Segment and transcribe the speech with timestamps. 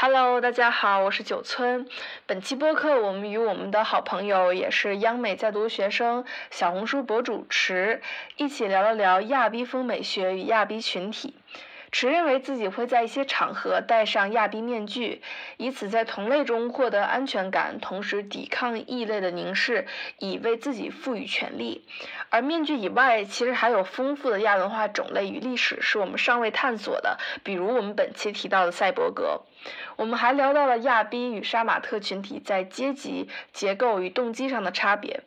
[0.00, 1.84] Hello，大家好，我是九村。
[2.24, 8.00] 本期播客，我们与我们的好朋友，也是央美在读学生、小红书博主池，
[8.36, 11.34] 一起聊了聊亚逼风美学与亚逼群体。
[11.90, 15.22] 持认为自己会在一些场合戴上亚逼面具，
[15.56, 19.86] 以此在同类中获得安全感，同时抵抗异类的凝视，
[20.18, 21.84] 以为自己赋予权利。
[22.30, 29.42] 而面具以外，其实还有丰富的亚文化种类与历史是我们尚未探索的，比如我们本期提到的赛博格。
[29.96, 35.22] 我们还聊到了亚逼与杀马特群体在阶级结构与动机上的差别。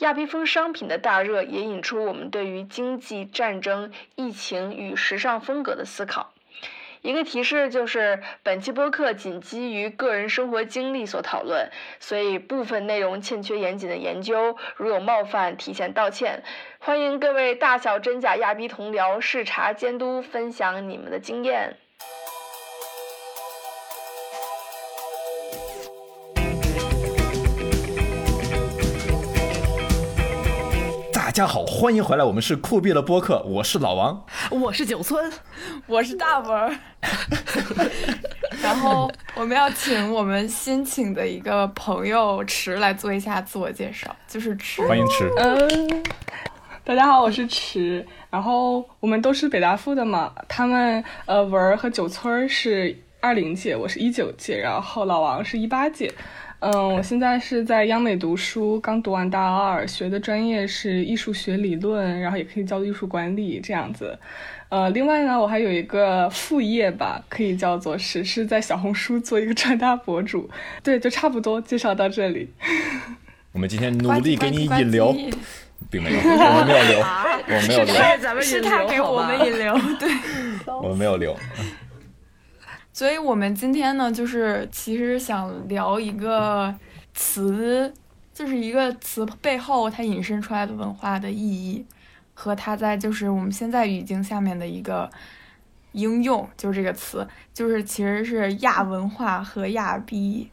[0.00, 6.32] 亚逼风商品的大热也引出我们对于经济、战争、疫情与时尚风格的思考。
[7.02, 16.42] 一个提示就是，本期播客仅基于个人生活经历所讨论，所以部分内容欠缺严谨的研究，如有冒犯，提前道歉。
[16.78, 21.76] 欢迎各位大小真假亚逼同僚视察监督，分享你们的经验。
[31.40, 35.32] 家好，欢迎回来，我们是酷毙了播客，我是老王，我是九村，
[35.86, 36.78] 我是大文。
[38.60, 45.32] 然后我们要请我们新请的一个朋友池来做一下自我介绍，就是池，欢迎池。
[45.38, 46.04] 嗯，
[46.84, 48.06] 大家好，我是池。
[48.28, 56.10] 然后我们都是北大附的嘛，他们呃文儿和九村是二零届，我是一九届，然后老王是一八届。
[56.60, 64.18] 嗯，我现在是在央美读书，刚读完大二，学的专业是艺术学理论，然后也可以叫做艺术管理这样子。
[64.70, 70.48] 呃，另外呢，我还有一个副业吧，可以叫做是是在小红书做一个穿搭博主。
[70.82, 72.48] 对，就差不多介绍到这里。
[73.52, 75.14] 我们今天努力给你引流，
[75.90, 80.08] 并没有，我们没有流，我们没有流，是他给我们引流， 对，
[80.66, 81.36] 我们没有流。
[82.92, 86.74] 所以我们今天呢，就是其实想聊一个
[87.14, 87.92] 词，
[88.34, 91.84] 就是一个词背后它引申出来的文化的意义，
[92.34, 95.08] 和它在就是我们现在语境下面的一个
[95.92, 100.50] 应用，就是这个词，就是其实是亚文化和亚逼。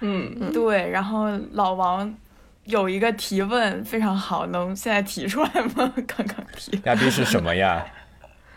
[0.00, 0.90] 嗯，对。
[0.90, 2.12] 然后老王
[2.64, 5.92] 有一个提问非常好，能现在提出来吗？
[6.06, 6.80] 刚刚提。
[6.84, 7.86] 亚逼是什么呀？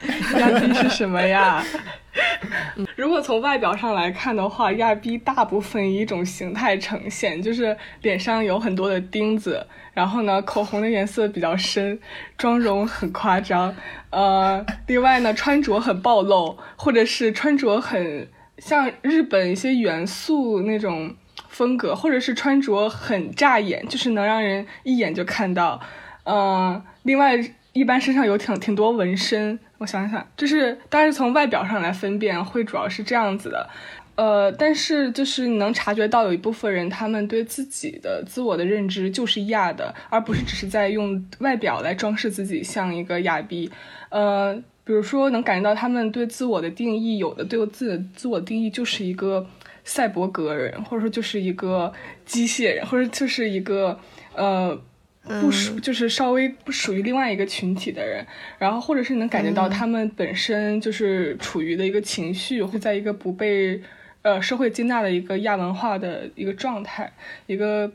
[0.40, 1.64] 亚逼是什么呀？
[2.96, 11.98] 如果从外表上来看的话，亚逼大部分以一种形态呈现，就是脸上有很多的钉子，然后呢，口红的颜色比较深，
[12.38, 13.74] 妆容很夸张，
[14.10, 21.16] 呃，另外呢，穿着很暴露，或者是穿着很像日本一些元素那种
[21.48, 25.80] 风格，或者是穿着很扎眼，就是能让人一眼就看到，
[26.26, 27.40] 嗯，另外
[27.74, 29.60] 一般身上有挺挺多纹身。
[29.82, 33.68] 我想想，就是但是从外表上来分辨，会主要是这样子的，
[34.14, 43.72] 呃，但是就是你能察觉到有一部分人，他们对自己的自我的认知就是亚的，而不是只是在用外表来装饰自己，像一个亚逼。
[44.10, 44.54] 呃，
[44.84, 49.48] 比如说能感觉到他们对自我的定义，有的对我自己的自我定义就是一个
[49.84, 51.92] 赛博格人，或者说就是一个
[52.24, 54.00] 机械人，或者就是一个
[54.36, 54.80] 呃。
[55.24, 58.26] 不属就是稍微不属于另外一个群体的人，
[58.58, 63.80] 然后或者是能感觉到他们本身就是处于的一个情绪，会在一个不被
[64.24, 67.12] 呃社会接纳的一个亚文化的一个状态，
[67.46, 67.92] 一个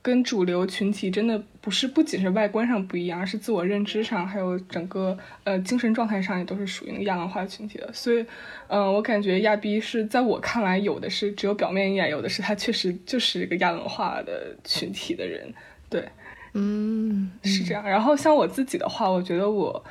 [0.00, 7.90] 跟主流群体真的不是不仅是外观上不一样，而是自我认知上还有整个呃精神状态上也都是属于那个亚文化群体的。
[7.92, 8.24] 所以，
[8.68, 15.52] 嗯，我感觉亚逼是在我看来有的是只有表面一眼，有的是他确实就是一个亚文化的群体的人，
[15.90, 16.02] 对。
[16.54, 17.84] 嗯，是这样。
[17.84, 19.84] 然后像我自己的话，我觉得我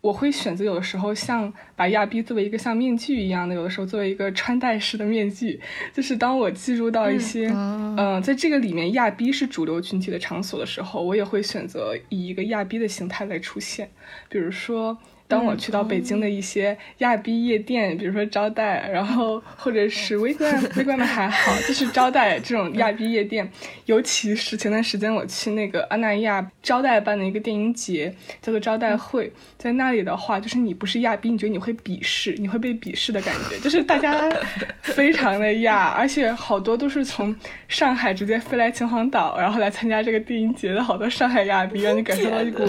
[0.00, 5.60] 我会选择有的时候像把亚逼作为一个像面具一样的，有的时候作为一个穿戴式的面具。
[5.92, 7.48] 就是当我进入到一些
[7.96, 13.90] 嗯，在这个里面亚逼是主流群体的场所的时候，我也会选择以一个亚逼的形态来出现，
[14.28, 14.98] 比如说。
[15.28, 23.50] 当我去到北京的一些亚逼夜店，比如说招待，然后或者是微观，微观的还好，就是招待这种亚逼夜店。
[23.86, 34.30] 尤其是前段时间我去那个安那亚招待办的一个电影节，叫做招待会，在那里的话，就是你不是亚逼，你觉得你会鄙视，你会被鄙视的感觉，就是大家
[34.82, 37.34] 非常的亚，而且好多都是从
[37.68, 42.64] 上海直接飞来秦皇岛，然后来参加这个电影节的好多上海亚逼，让你感受到一股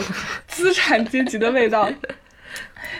[0.48, 1.88] 资产阶级的味道。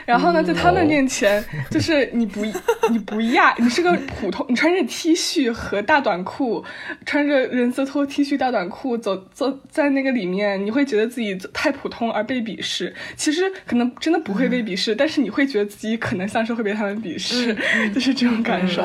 [0.08, 2.42] 然后呢，在他们面前，就是你不
[2.90, 6.64] 你不亚，你是个普通，你穿着 T 恤和大短裤，
[7.04, 12.94] 穿着人字拖 T 恤大短裤走走在那个里面，你会觉得自己太普通而被鄙视。
[13.16, 17.54] 其实可能真的不会被鄙视，但是你会觉得自己可能像是会被他们鄙视，
[17.92, 18.82] 就是这种感受。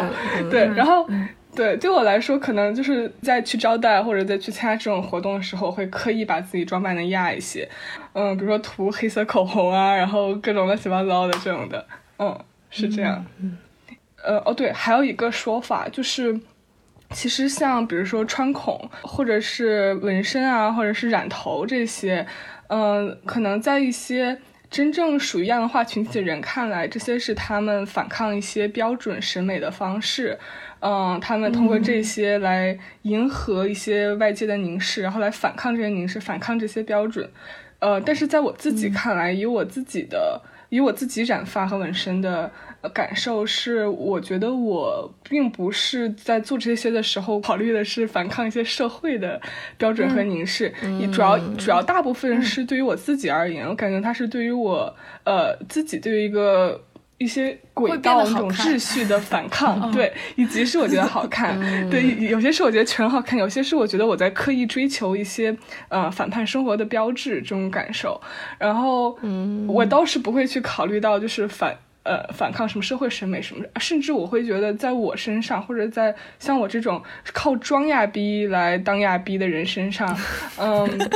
[0.51, 1.07] 对，然后。
[1.55, 7.69] 对，对我来说，可能就是在去招待或者在去参加这种活动的时候，会刻意把自己装扮的亚一些，
[8.13, 11.85] 嗯，比如说涂黑色口红啊，然后各种乱七八糟的这种的，
[12.17, 12.38] 嗯，
[12.69, 13.23] 是这样。
[14.23, 16.39] 呃，哦，对，还有一个说法就是，
[17.11, 22.25] 其实像比如说穿孔或者是纹身啊，或者是染头这些，
[22.69, 24.39] 嗯，可能在一些
[24.71, 30.39] 真正属于亚文化群体的人看来，这些是他们反抗一些标准审美的方式。
[30.85, 37.30] 嗯，他们通过这些来迎合一些外界的凝视，然后来反抗这些凝视，反抗这些标准。
[37.80, 42.51] 呃，但是在我自己看来，以我自己的，以我自己染发和纹身的
[42.94, 49.39] 感受是，我觉得我并不是在做这些的时候考虑的是反抗一些社会的
[49.77, 50.74] 标准和凝视，
[51.13, 54.94] 主要主要大部分是对于我自己而言，我感觉它是对于我
[55.24, 56.81] 呃自己对于一个。
[57.23, 61.57] 一些轨道那种秩序的反抗， 对，以及是我觉得好看，
[61.89, 65.55] 对，有些是我觉得全好看，有些是我觉得我在刻意追求一些
[65.87, 68.19] 呃反叛生活的标志这种感受，
[68.59, 69.17] 然后
[69.67, 80.07] 我倒是不会去考虑到就是反呃反抗什么社会审美什么，甚至我会觉得在我身上或者在像我这种靠装亚逼来当亚逼的人身上，
[80.59, 81.09] 嗯，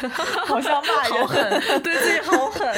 [0.46, 2.68] 好像骂人， 好狠，对自己好狠。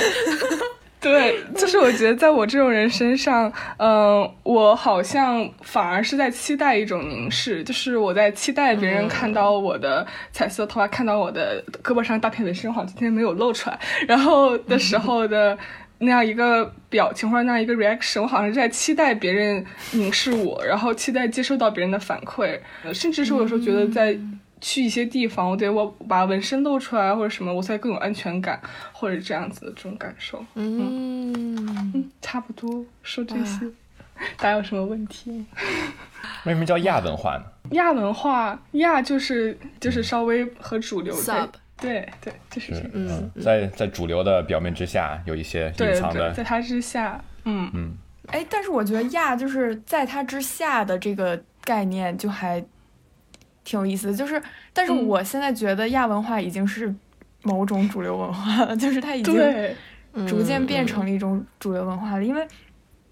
[1.02, 15.56] 对，就是我觉得在我这种人身上，嗯，我好像反而是在期待一种凝视，就是我在期待别人看到我的彩色头发，看到我的胳膊上大片纹身，好像今天没有露出来，然后的时候的
[16.00, 22.58] 那样一个表情或者那样一个 reaction，我好像是在期待别人凝视我，然后期待接收到别人的反馈，
[22.92, 24.18] 甚至是有时候觉得在。
[24.60, 28.60] 去一些地方，我得我把纹身露出来或者什么，我才更有安全感，
[28.92, 30.44] 或者这样子的这种感受。
[30.54, 33.60] 嗯，差不多说这些，
[34.36, 35.44] 大家有什么问题？
[36.44, 37.44] 为什么叫亚文化呢？
[37.70, 47.96] 亚文化，亚就是就是稍微和主流的，对对，就是这嗯，在在主流的表面之下有一些隐藏的，在它之下，嗯嗯，
[48.28, 52.62] 哎，但是我觉得亚就是在它之下的这个概念就还。
[53.64, 54.42] 挺有意思的，就是，
[54.72, 56.92] 但是我现在觉得亚文化已经是
[57.42, 59.34] 某种主流文化了， 就是它已经
[60.26, 62.24] 逐渐变成了一种主流文化了。
[62.24, 62.46] 因为，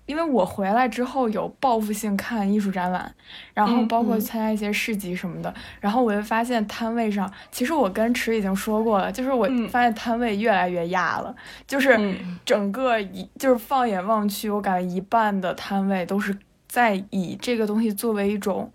[0.07, 3.15] 因为我回来之后有报复性看艺术展览，
[3.55, 11.35] 然后包括参加一些市集什么的，然后我就发现摊位上，其实我跟池已经说过了，就是我发现摊位越来越亚了，
[11.67, 16.37] 就是整个一就是放眼望去，我感觉一半的摊位都是
[16.67, 18.73] 在以这个东西作为一种。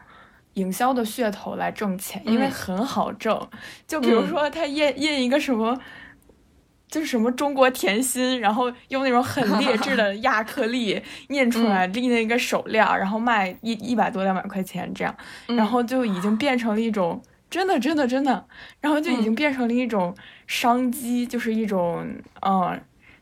[0.56, 3.50] 营销的噱头来挣钱，因为很好挣。
[3.88, 5.80] 就比如说，他印印一个什么，
[6.88, 15.16] 就是什么中国甜心，然后用那种很劣质的亚克力印出来， 印的一个手链，然后卖一一百多两百块钱这样，
[15.48, 18.46] 然后就已经变成了一种真的真的真的，
[18.80, 20.16] 然后就已经变成了一种
[20.46, 22.08] 商机，就是一种
[22.42, 22.80] 嗯，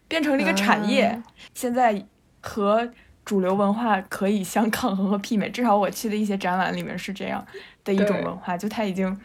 [0.08, 1.22] 变成了一个产业。
[1.54, 2.06] 现在
[2.42, 2.92] 和。
[3.32, 7.42] 主流文化可以相抗衡和媲美，至少我去的一些展览里面是这样
[7.86, 9.18] 的一种文化，就它已经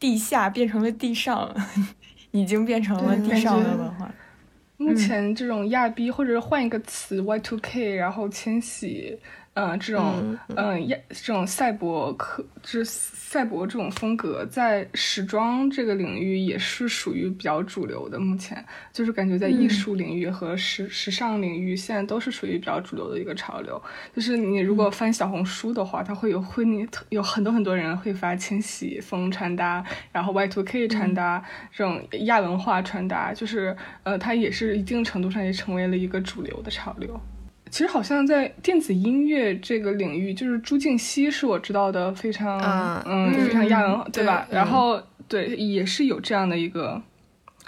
[0.00, 1.54] 地下变成了地上，
[2.32, 4.10] 已经变成了地上的文化。
[4.76, 9.16] 目前这种亚逼，或者换一个词 Y two K，然后千禧。
[9.58, 18.20] 嗯，这种嗯，这种赛博克，就是赛博这种风格，在时装这个领域也是属于比较主流的。
[18.20, 23.82] 目前就是感觉在艺术领域和时时尚领域，现在都是属于比较主流的一个潮流。
[24.14, 37.20] 就是你如果翻小红书的话，它会有会你有很多很多人会发千禧风穿搭，然后 Y two K 穿搭这种亚文化穿搭，就是呃，它也是一定程度上也成为了一个主流的潮流。
[37.70, 42.58] 其实好像在电子音乐这个领域，就是朱静熙是我知道的非常
[43.04, 44.46] 嗯非常亚文化，对吧？
[44.50, 47.00] 然后对也是有这样的一个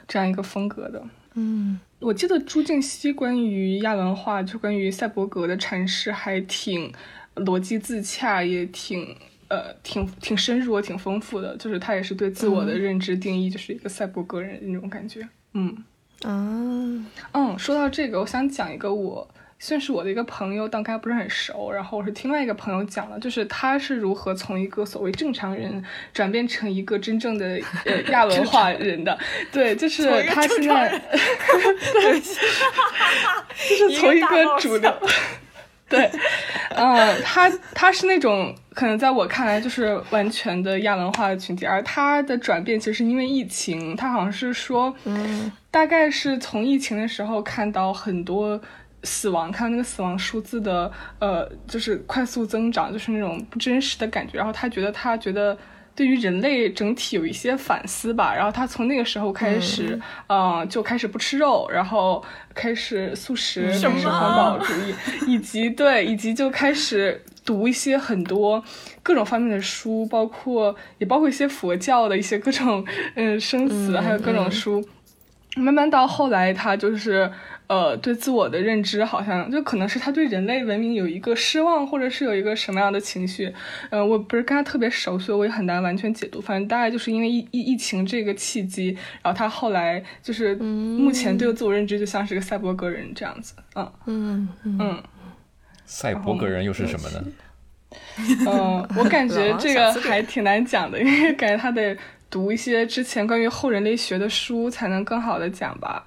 [0.08, 1.02] 这样一个风格的。
[1.34, 6.92] 嗯，我记得朱静熙关于亚文化，就关于赛博格的阐释还挺
[7.36, 9.14] 逻辑自洽，也挺
[9.48, 11.56] 呃挺挺深入，也挺丰富的。
[11.56, 15.28] 就是他也是对自我的认知定义，就是一个赛博格人那种感觉。
[15.52, 15.84] 嗯
[16.22, 19.28] 啊嗯，说到这个，我想讲一个我。
[19.62, 21.70] 算是我的一个朋友，但跟他不是很熟。
[21.70, 29.16] 然后我是听另外一个朋友讲的，就是他是如何从一个所谓正常人转变成一个真正的呃亚文化人的。
[29.52, 31.00] 对，就是他现在，
[33.68, 34.92] 就是从一个 主流。
[35.90, 36.08] 对，
[36.70, 48.60] 嗯，他他是那种可能在我看来就是完全的亚文化的群体，而他的转变其实是因为疫情，他好像是说，嗯，大概是从疫情的时候看到很多
[49.02, 55.56] 死亡，看到那个死亡数字的呃，就是快速增长，就是那种不真实的感觉，然后他觉得他觉得。
[55.92, 64.94] 对于人类整体有一些反思吧，然后他从那个时候开始，嗯，就开始不吃肉，然后开始素食，开始环保主义，
[65.26, 68.64] 以及对，以及就开始读一些很多
[69.02, 72.82] 各种方面的书，包括也包括一些佛教的一些各种
[73.16, 74.82] 嗯生死，还有各种书，
[75.56, 77.30] 慢慢到后来他就是。
[77.70, 83.54] 呃，对自我的认知好像就可能是他对人类文明有一个失望，或者是有一个什么样的情绪。
[83.90, 86.40] 呃，我不是跟他特别熟，所以我也很难完全解读。
[86.40, 93.54] 反正大概就是因为疫疫疫情这个契机，然后他后来就是目前对自我认知就像是个赛博格人这样子。
[93.76, 95.02] 嗯嗯嗯，
[95.86, 97.24] 赛博格人又是什么呢？
[98.48, 101.96] 嗯，我感觉这个还挺难讲的，因为感觉他得
[102.28, 106.04] 读一些之前关于后人类学的书才能更好的讲吧。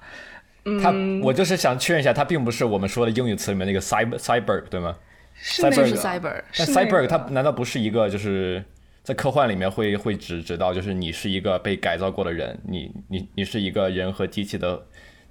[0.82, 0.92] 他，
[1.22, 4.96] 我就是想确认一下，他并不是我们说的英语词里面那个 cyber cyber 对吗？
[5.34, 8.64] 是那个 cyber，但 cyber 它难道不是一个就是
[9.02, 14.76] 在科幻里面会会指指到就是你是一个被改造过的人，你你你是一个人和机器的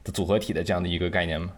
[0.04, 1.52] 的组合体的这样的一个概念吗？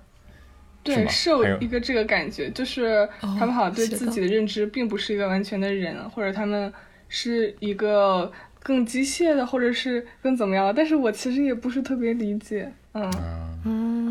[0.84, 6.72] 对，是有一个这个感觉，就是他们好像对自己的认知并不是一个完全的人，或者他们
[7.10, 10.72] 是一个更机械的，或者是更怎么样？
[10.76, 13.04] 但是我其实也不是特别理解，嗯。
[13.18, 13.55] 嗯，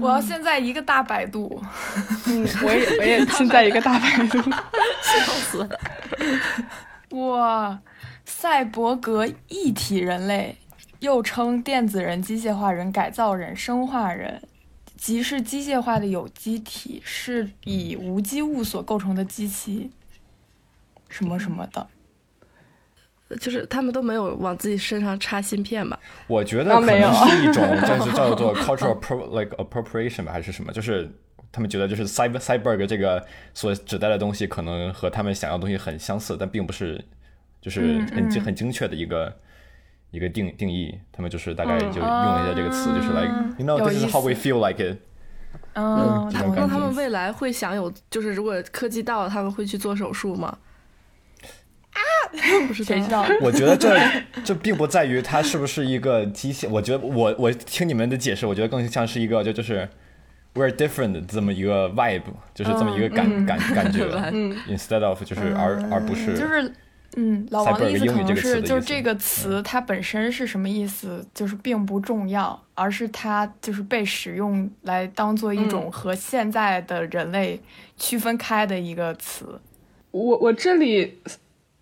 [0.00, 1.62] 我要现在一个大百度。
[2.26, 4.38] 嗯，我也我也 现在一个大百度，
[5.00, 5.80] 笑死了。
[7.11, 7.80] 哇，
[8.25, 10.56] 赛博格一体人类，
[10.99, 14.42] 又称电子人、机械化人、改造人、生化人，
[14.96, 19.92] 即是机械化的有机体，是以无机物所构成的机器，
[21.08, 21.87] 什么什么的。
[23.36, 25.98] 就是他们都没有往自己身上插芯片吧？
[26.26, 30.72] 我觉得可能是一种， 就是叫做 cultural like appropriation 吧，还是什么？
[30.72, 31.10] 就是
[31.52, 37.02] 他们觉得就是 cyber cyber 这个所指代的东西，可能和他们想要的东西很相似，但并不是
[37.60, 39.34] 就是很精很精确的一个
[40.10, 40.98] 一个定定义。
[41.12, 44.98] 他们就是大概就用了一下这个词，就是 like you know this is how we feel like it。
[45.74, 50.56] 嗯，那他们未来会想有，就是如果科技到了，他们会去做手术吗？
[52.25, 53.25] 啊，不是谁知道？
[53.40, 53.99] 我觉得这
[54.45, 59.88] 这并不在于它是不是一个机械，我觉得我我听你们的解释，我觉得更像是一个就就是
[60.54, 62.23] we're different 这么一个 vibe，
[62.54, 64.04] 就是这么一个感感感觉，
[64.69, 66.73] instead of 就是而而不是就是
[67.16, 77.61] 嗯，老王的意思可能是就是这个词它本身是什么意思，就是并不重要，而是它就是被使用来当做一种和现在的人类
[77.97, 79.61] 区分开的一个词。
[80.11, 81.19] 我我这里。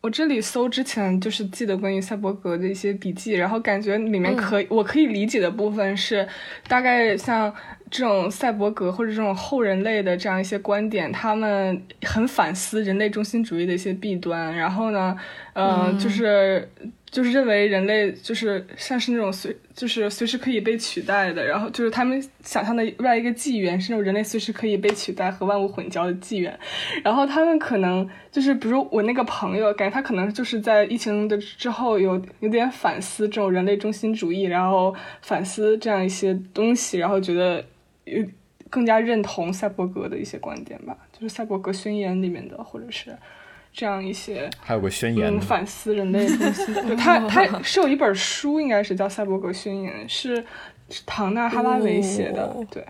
[0.02, 6.28] 我这里搜之前就是记得关于赛博格的一些笔记，然后感觉里面可我可以理解的部分是，
[6.68, 7.54] 大概像
[7.88, 15.16] 这种赛博格或者这种后人类的这样一些观点，他们很反思人类中心主义的一些弊端，然后呢，
[15.54, 16.68] 嗯，就是。
[17.12, 26.58] 就是认为人类就是像是那种随就是随时可以被取代的，然后就是他们想象的未来一个纪元是那种人类随时可以被取代和万物混交的纪元，
[27.04, 37.62] 然后他们可能就是比如我那个朋友，感觉他可能就是在疫情的之后有有点反思这种人类中心主义，然后反思这样一些东西，然后觉得
[38.04, 38.24] 有
[38.70, 43.14] 更加认同赛博格的一些观点吧，就是赛博格宣言里面的或者是。
[43.72, 46.74] 这样一些，还有个宣言，反思人类东西。
[46.94, 50.44] 他他是有一本书，应该是叫《赛博格宣言》，是
[51.06, 52.54] 唐纳哈拉维写的。
[52.70, 52.84] 对，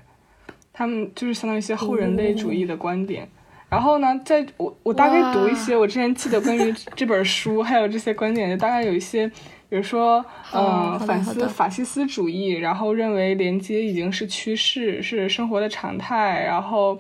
[0.72, 3.28] 他们就是相当于一些后人类主义的观点。
[3.68, 9.28] 然后呢，在我我大概读一些我之前记得关于 这本书还有这些观点，就大概有一些，
[9.68, 10.22] 比如说，
[10.52, 16.98] 嗯，反思法西斯主义，然后认为连接已经是趋势，是生活的常态，然后。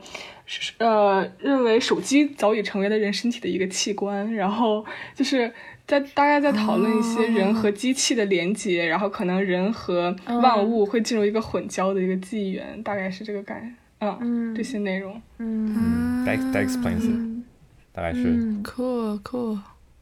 [0.78, 4.84] 呃，认为手机早已成为了人身体的一个器官，然后
[5.14, 5.50] 就是
[5.86, 17.42] 在大概在讨论一些人和机器的连接，然后可能人和万物会进入一个混交的一个纪元，大概是这个感，嗯，这些内容，嗯，that that explains，
[17.92, 19.58] 大概是，cool cool，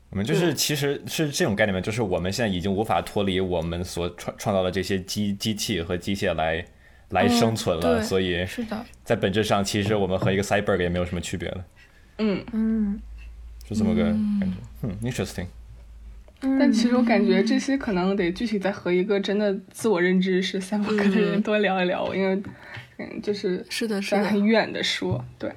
[0.09, 6.65] 我们就是其实是这种概念嘛，就是我们现在已经无法脱离我们所创创造的这些机机器和机械来。
[7.11, 11.65] 来生存了，所以是的，在本质上，其实我们和一个 cyberg 也没有什么区别了。
[12.19, 13.01] 嗯嗯，
[13.69, 14.57] 是这么个感觉。
[14.83, 15.47] 嗯，interesting。
[16.59, 22.43] 但其实我感觉这些可能得具体再和一个真的自我认知是赛博格的人多聊一聊，因为
[22.97, 25.23] 嗯，就是是的，是的，很远的说。
[25.39, 25.53] 对，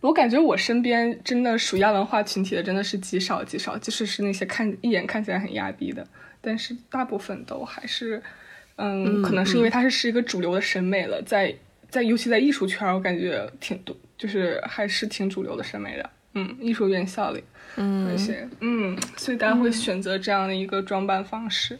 [0.00, 6.06] 我感觉我身边真的属亚文化群体的真的是极少极少，即使是那些看一眼看起来很亚逼的，
[6.40, 8.22] 但是大部分都还是，
[8.82, 11.54] 嗯，可能是因为它是是一个主流的审美了，在
[11.88, 16.10] 在尤其在艺术圈，我感觉挺多，就是还是挺主流的审美的。
[16.34, 17.42] 嗯，艺术院校里。
[17.76, 21.78] 嗯，那些嗯，所以大家会选择这样的一个装扮方式。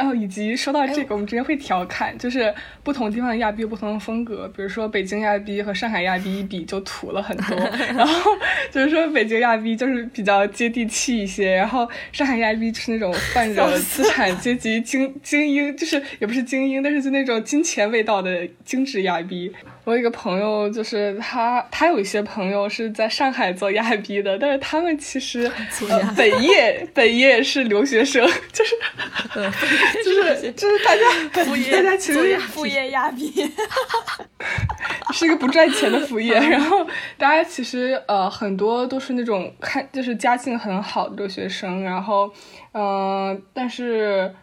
[0.00, 4.50] 然后以及说到这个，我们之间会调侃，就是不同地方的亚逼有不同的风格。
[4.56, 7.54] 比如说北京亚逼和上海亚逼一比就土了很多，
[7.94, 8.30] 然后
[8.70, 19.52] 就是说北京亚逼就是比较接地气一些，然后上海亚逼就是那种泛着资产阶级精精英，就是也不是精英，但是就那种金钱味道的精致亚逼。
[19.84, 25.50] 我有一个朋友，就是他，他有一些朋友是在上海做亚逼的，但是他们其实
[26.16, 28.74] 本业本业是留学生， 就是。
[30.04, 33.32] 就是就是大家副业，大家其实副业亚逼，
[35.14, 36.34] 是一个不赚钱的副业。
[36.34, 36.84] 然后
[37.16, 42.30] 大家其实呃很多都是那种看就是家境很好的留学生，然后
[42.72, 44.34] 嗯，但是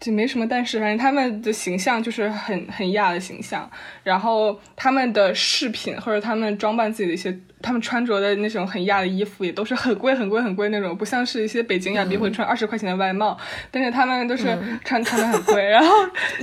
[0.00, 3.70] 就没什么但是，反正他们的形象就是很很亚的形象。
[4.02, 7.38] 然后他们的饰品或者他们装扮自己的一些。
[7.60, 13.36] 他们穿着的那种很亚的衣服也都是很贵很贵很贵那种，不像是一些北京亚逼会穿二十块钱的外贸，
[13.72, 14.44] 但是他们都是
[14.84, 15.92] 穿穿的很贵，然后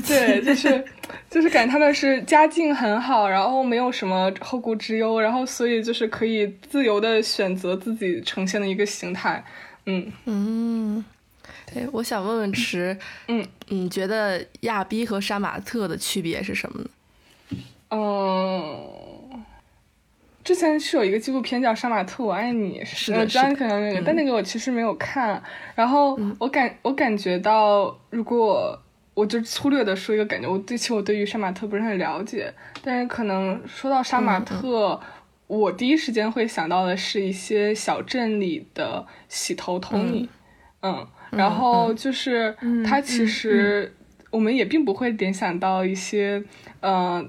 [0.06, 0.84] 对，就是
[1.30, 9.42] 就是感觉他们是家境很好，然后没有什么后顾之忧，然后所以就是可以自由的选择自己呈现的一个形态，
[9.86, 11.06] 嗯嗯，
[11.76, 16.90] 对，我想问问池，嗯，你觉得亚逼和杀马特的区别是什么呢？
[17.90, 19.44] 嗯。
[20.42, 25.42] 之前是有一个纪录片叫《杀马特我爱你》，是的，张可能那个，但那个我其实没有看。
[25.74, 28.80] 然后我感我感觉到，如果
[29.16, 32.54] 我就粗略的说一个感觉，我对其实我对于杀马特不是很了解，
[32.84, 35.02] 但是可能说到杀马特，
[35.48, 40.28] 我第一时间会想到的是一些小镇里的洗头 Tony，
[40.84, 43.94] 嗯，然后就是他其实
[44.32, 46.44] 我们也并不会联想到一些
[46.80, 47.26] 呃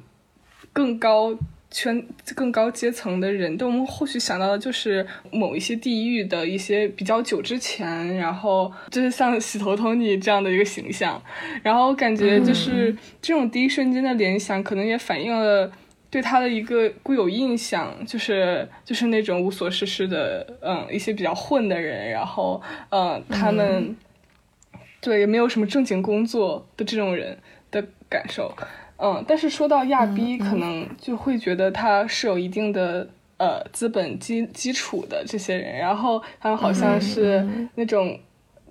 [0.72, 1.36] 更高。
[1.68, 2.02] 圈
[2.34, 11.20] 更高阶层的人，但我们或许想到的就是某一些地域的一些比较久之前，然后就是像洗头 Tony 这样的一个形象，
[11.62, 15.70] 然后感觉就是这种第一瞬间的联想，可能也反映了
[16.08, 23.94] 对他的一个固有印象，就是就是那种无所事事的，嗯，一些比较混的人，然后嗯，他们
[25.06, 27.38] 对也没有什么正经工作的这种人
[27.70, 28.52] 的感受。
[28.96, 38.18] 嗯，但是说到亚逼，可能就会觉得他是有一定的呃资本基基础的这些人，然后他们好像是那种，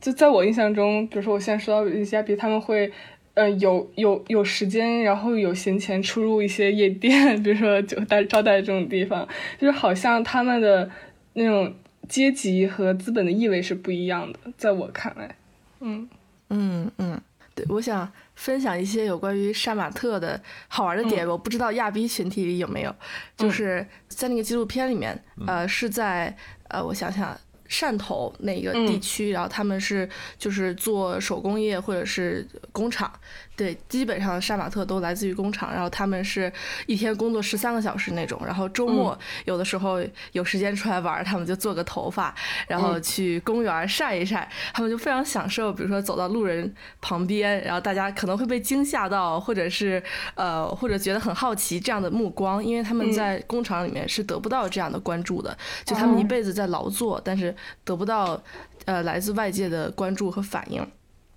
[0.01, 2.91] 就在我印象中，比如说我现在说到一些亚逼，他们会
[3.35, 9.25] 呃有有有时间，然后有闲钱出入一些夜店， 比如说酒待招待这种地方，
[9.57, 10.89] 就是好像他们的
[11.33, 11.73] 那种
[12.09, 15.35] 阶级和资本的意味是不一样的，在我看来，
[15.81, 16.09] 嗯
[16.49, 17.19] 嗯嗯，
[17.53, 18.12] 对，我想。
[18.36, 22.93] 分享一些有关于杀马特的好玩的点，我不知道亚逼群体里有没有，
[23.38, 26.36] 就是在那个纪录片里面，呃，是在
[26.67, 27.39] 呃，我想想。
[27.67, 33.12] 汕头那个地区，然后他们是就是做手工业或者是工厂，
[33.55, 36.51] 对，基本上杀马特都来自于工厂，然后他们是
[36.87, 39.99] 一天工作十三个小时那种，然后周末有的时候
[40.33, 42.35] 有时间出来玩，他们就做个头发，
[42.67, 50.03] 然后去公园晒一晒，他们就非常享受，比如说走到路人旁边，然后大家可能会被惊吓到，或者是
[50.35, 57.55] 呃或者觉得很好奇这样的目光，因为他们在工厂里面是得不到这样的关注的，就他们一辈子在劳作，但是。
[57.83, 58.41] 得不到，
[58.85, 60.85] 呃，来自外界的关注和反应，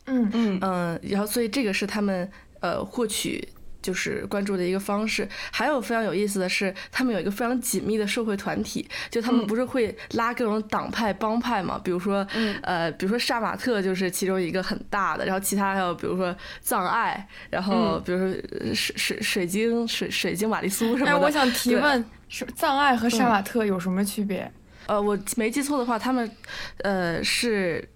[0.08, 2.28] 嗯嗯嗯，然后所以这个是他们
[2.60, 3.46] 呃获取
[3.80, 5.28] 就是关注的一个方式。
[5.52, 11.80] 还有非常有意思的是，他们有一个非常紧密的社会团体，就他们不是会拉各种党派帮派嘛？
[11.82, 12.26] 比如说，
[12.62, 18.40] 呃，比如说杀马特就是其中一个很大的，然后其他还有比如说藏爱，然后比如说
[18.74, 21.12] 水水水晶水水晶玛丽苏什么的。
[21.12, 24.50] 哎，我想提问，是藏爱和杀马特有什么区别？
[24.86, 26.30] 呃，我没记错的话，他们，
[26.78, 27.86] 呃，是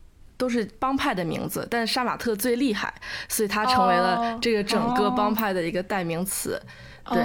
[0.42, 2.92] 都是帮派的名字，但是杀马特最厉害，
[3.28, 6.60] 所以他成为了这个整个帮派的一个代名词。
[7.08, 7.22] 对，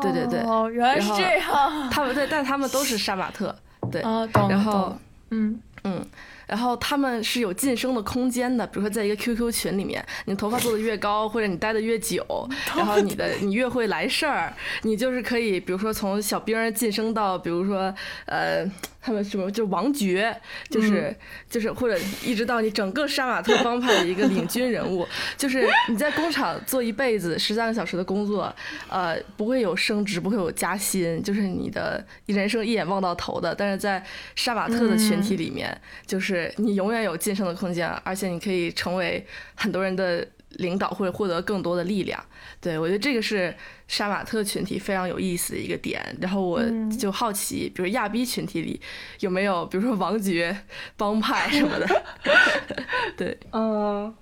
[0.00, 1.90] 对对对，哦原来是这样。
[1.92, 3.54] 他们对，但他们都是杀马特。
[3.92, 4.00] 对，
[4.32, 4.48] 懂。
[4.48, 4.96] 然后，
[5.32, 6.02] 嗯，嗯。
[6.46, 12.24] 然后他们是有晋升的空间的，比如说在一个 QQ 群里面，你头发做的越高，或者你待的越久，
[12.74, 18.64] 然后你的你越会来事儿，你就是可以，比如说从小兵晋升到，比如说呃。
[19.00, 20.34] 他们什么就王爵，
[20.68, 21.14] 就是
[21.48, 28.54] 就是或者一直到你整个杀马特帮派的一个领军人物， 就是你在工厂做一辈子十三个小时的工作，
[28.88, 33.54] 呃，不会有升职，不会有加薪，就是你的人生一眼望到头的。
[33.54, 34.04] 但是在
[34.36, 35.74] 杀马特的群体里面，
[36.06, 42.22] 就是你永远有晋升的空间，而且你可以成为很多人的领导或者获得更多的力量。
[42.60, 43.54] 对我觉得这个是。
[43.90, 46.62] 杀马特群体非常有意思的一个点，然后我
[46.96, 48.80] 就好奇，比如亚逼群体里
[49.18, 50.56] 有没有，比如说王爵
[50.96, 52.04] 帮派什么的。
[53.18, 54.14] 对，嗯，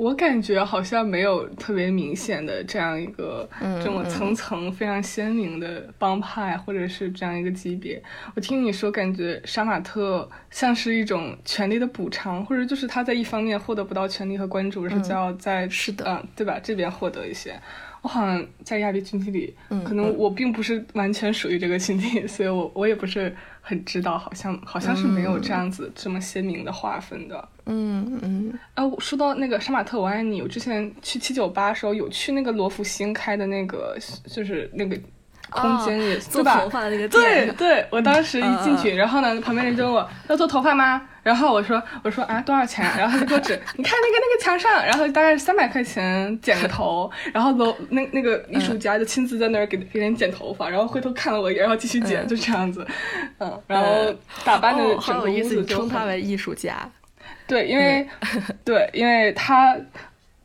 [0.00, 8.02] 我感觉好像没有特别明显的这样一个这种层层非常鲜明的帮派，或者是这样一个级别。
[8.34, 16.58] 我听你说，感觉杀马特像是一种权力的补偿，或者就是他在一方面获得不到权力和关注，是就要在是的，嗯，对吧？
[16.62, 17.60] 这边获得一些。
[18.00, 27.48] 我好像在亚裔群体里，可能我并不是完全属于这个群体，所以我我也不是很知道，好像好像是没有这样子这么鲜明的划分的。
[27.66, 28.58] 嗯嗯。
[28.74, 30.42] 啊，说到那个杀马特，我爱你。
[30.42, 33.96] 我之前去七九八的时候，有去那个罗浮新开的那个，
[34.26, 34.98] 就是那个。
[35.52, 36.60] 空间也对吧？
[37.10, 41.02] 对 对，我当时一进去，然后呢，旁边人就问我要做头发吗？
[41.22, 42.84] 然后我说我说啊多少钱？
[42.96, 52.86] 然后他就给我指， 你看那个那个墙上，然后大概是三百块钱剪个头，然后楼那那个艺术家就亲自在那儿给给人剪头发，然后回头看了我一眼，然后继续剪，就这样子，
[53.38, 56.88] 嗯，然后打扮的整个屋子就称他为艺术家，
[57.46, 58.06] 对，因为
[58.64, 59.76] 对，因为他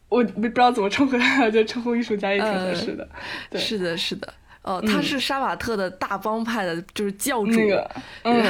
[0.10, 3.08] 我不知道怎么称呼他，就称呼艺术家也挺合适的，
[3.50, 4.34] 对，是的，是的。
[4.66, 7.52] 哦，他是杀马特的大帮派的，就是教主。
[7.52, 7.92] 那个，
[8.24, 8.44] 嗯，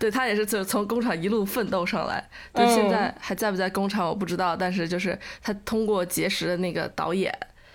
[0.00, 2.22] 对他也是从从工厂一路奋斗上来。
[2.52, 7.32] 对，现在还在不在工厂我不知道，但是就是他通过结识的那个导演，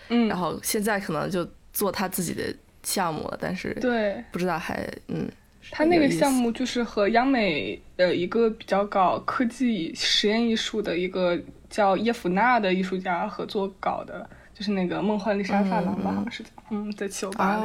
[0.10, 2.44] 嗯，然后现在可能就做他自己的
[2.84, 5.26] 项目了，但是对，不知道还嗯。
[5.72, 14.30] 他那个项目就是和央美的一个比较搞科技实验艺术的一个叫叶夫娜的艺术家合作搞的。
[14.54, 17.64] 就是那个梦幻丽莎发廊吧，好像是嗯，在七九八里。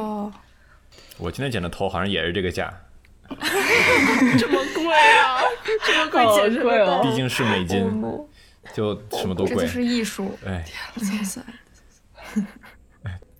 [1.17, 2.71] 我今天剪的头好像也是这个价，
[3.29, 5.41] 这么贵啊！
[5.85, 7.01] 这么贵，这么贵哦！
[7.03, 8.01] 毕竟是美金，
[8.73, 9.55] 就什么都贵。
[9.55, 10.37] 这就是艺术。
[10.45, 10.63] 哎，
[10.95, 11.41] 天塞！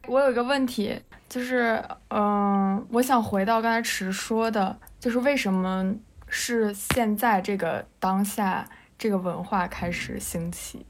[0.08, 1.00] 我有一个问题，
[1.30, 5.94] 就是，嗯，我想回到刚才池说的，就是为什么
[6.28, 10.86] 是现在这个当下这个文化开始兴起？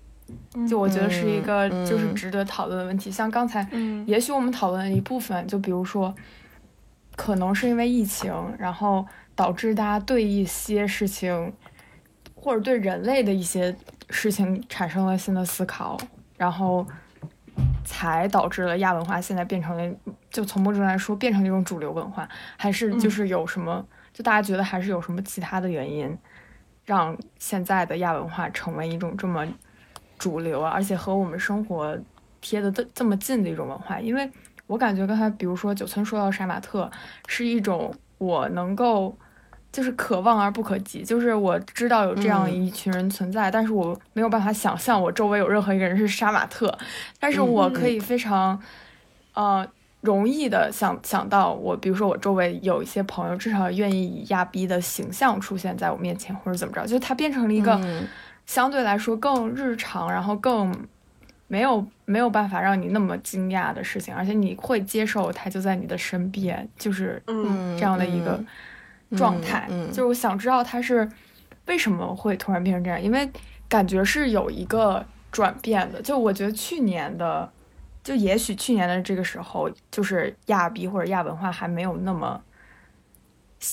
[0.68, 3.68] 就我觉得是一个就是值得讨论的问题，像刚才，
[4.06, 6.14] 也许我们讨论的一部分，就比如说，
[7.16, 11.52] 可能是因为疫情，然后导致大家对一些事情，
[12.36, 13.76] 或者对人类的一些
[14.10, 15.98] 事情产生了新的思考，
[16.38, 16.86] 然后
[17.84, 19.96] 才导致了亚文化现在变成了，
[20.30, 26.18] 就从某种来说变成一种主流文化，还是就是有什么，就大家觉得还是有什么其他的原因，
[26.86, 29.48] 让现在的亚文化成为一种这么。
[30.24, 31.98] 主流啊，而且和我们生活
[32.40, 34.32] 贴的这这么近的一种文化，因为
[34.68, 36.90] 我感觉刚才比如说九村说到杀马特，
[37.28, 39.14] 是一种我能够
[39.70, 46.74] 就是可望而不可及，就是我知道有这样一群人存在，但是我没有办法想象我周围有任何一个人是杀马特，
[47.20, 48.58] 但是我可以非常
[49.34, 49.68] 呃
[50.00, 57.78] 容易的想想到我，比如说我周围有一些朋友，至少愿意以亚逼的形象出现在我面前，或者怎么着，就他变成了一个。
[58.46, 60.76] 相对来说更日常，然后更
[61.48, 68.44] 没有没有办法让你那么惊讶的事情，而且你会接受它就在你的身边，就是这样的一个
[69.16, 69.68] 状态。
[69.90, 71.08] 就是我想知道它是
[71.68, 73.30] 为什么会突然变成这样，因为
[73.70, 76.02] 感觉是有一个转变的。
[76.02, 77.50] 就我觉得去年的，
[78.04, 82.42] 就也许去年的这个时候，就是亚逼或者亚文化还没有那么，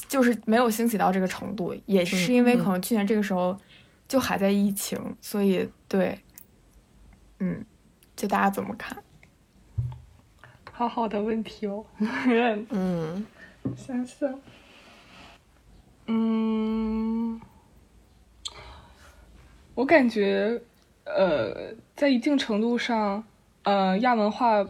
[0.06, 3.58] 就是没有兴起到这个程度，也是因为可能去年这个时候。
[4.10, 6.18] 就还在疫情，所以对，
[7.38, 7.64] 嗯，
[8.16, 9.00] 就大家怎么看？
[10.72, 11.86] 好好的问题哦，
[12.70, 13.24] 嗯，
[13.76, 14.40] 想想，
[16.08, 17.40] 嗯，
[19.76, 20.60] 我感觉，
[21.04, 23.22] 呃，在一定程度上，
[23.62, 24.66] 呃，亚文化，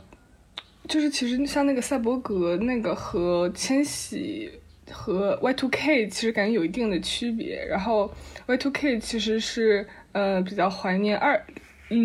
[0.87, 4.53] 就是其实像那个赛博格那个和千禧。
[4.93, 8.13] 和 Y two K 其实感觉有一定的区别，然后
[8.51, 11.41] Y two K 其实是呃比较怀念二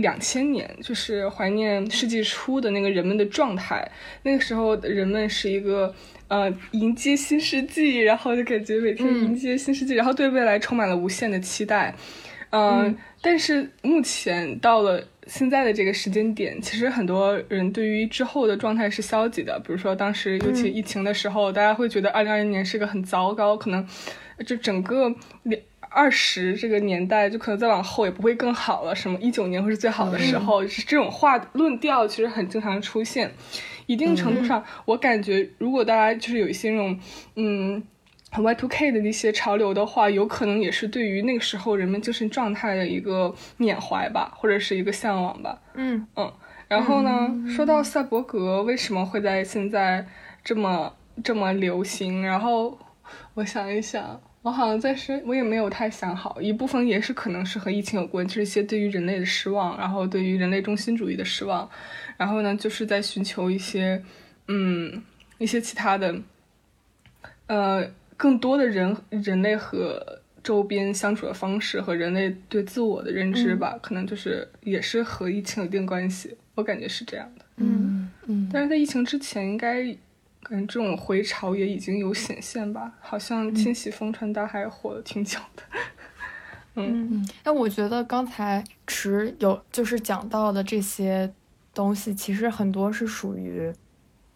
[0.02, 3.88] 两千年，就是怀念世纪初的那个人们的状态。
[4.24, 5.94] 那个时候人们是一个
[6.28, 11.94] 呃迎接新世纪，然后就感觉每天迎接新世纪，然后对未来充满了无限的期待。
[12.52, 19.60] 嗯，但是目前到了现在的这个时间点，其实很多人对于之后的状态是消极的。
[19.60, 23.86] 比如说当时尤其疫情的时候，大家会觉得二零二零年是个很糟糕，可能
[24.46, 25.62] 就整个两。
[25.96, 33.32] 二十这个年代就可能再往后也不会更好了，什么一九年会是最好的时候，是这种话论调其实很经常出现。
[33.86, 37.00] 一定程度上，我感觉如果大家就是有一些那种
[37.36, 37.82] 嗯
[38.38, 45.62] Y two K 的一些潮流的话，有可能也是对于那个时候人们精神状态的一个缅怀吧，或者是一个向往吧。
[45.76, 46.30] 嗯嗯。
[46.68, 50.06] 然后呢，说到赛博格为什么会在现在
[50.44, 52.78] 这么这么流行，然后
[53.36, 54.20] 我想一想。
[54.46, 61.68] 我好像在深，我也没有太想好，一部分也是可能是和疫情有关，就是一些对于人类的失望，然后对于人类中心主义的失望，
[62.16, 64.04] 然后呢，就是在寻求一些，
[64.48, 65.02] 嗯，
[65.40, 66.16] 一些其他的，
[67.48, 77.44] 呃，更多的人人类和周边相处的方式和人类对自我的认知吧，可能就是也是和疫情有一定关系，我感觉是这样的。
[77.56, 79.98] 嗯嗯，但是在疫情之前应该。
[80.48, 85.64] 感觉这种回潮也已经有显现吧，好像千禧风传达还火的挺久的。
[86.76, 91.34] 嗯，那我觉得刚才池有就是讲到的这些
[91.74, 93.74] 东西，其实很多是属于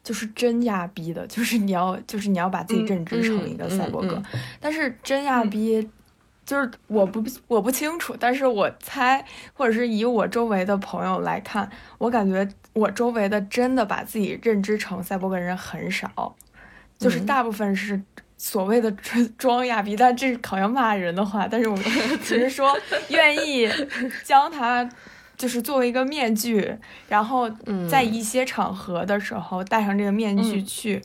[0.03, 4.21] 就是真亚逼的，就是你要就是你要把自己认知成一个赛博格，
[4.59, 5.87] 但是真亚逼。
[6.49, 16.35] 就是我不我不清楚，但是我猜，或者是以我周围的朋友来看，我感觉我周围的真的把自己认知成赛博格人很少，
[16.97, 18.01] 就是大部分是
[18.35, 18.89] 所谓的
[19.37, 21.85] 装 亚逼，但这是好像骂人的话，但是我们
[22.23, 22.75] 只是说
[23.09, 23.69] 愿意
[24.23, 24.89] 将它
[25.37, 26.75] 就是作为一个面具，
[27.07, 27.47] 然后
[27.87, 30.99] 在一些场合的时候戴上这个面具去。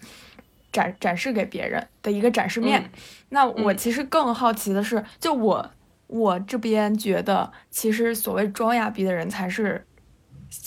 [0.74, 2.90] 展展示给别人的一个展示面，
[3.28, 5.70] 那我其实更好奇的是，就我
[6.08, 9.86] 我这边觉得，其实所谓装亚逼的人才是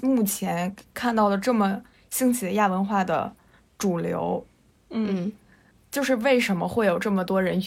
[0.02, 3.36] 目前看到的这么兴起的亚文化的
[3.78, 4.48] 主流。
[4.89, 5.32] 嗯，
[5.91, 7.62] 就是为什么会有这么多人，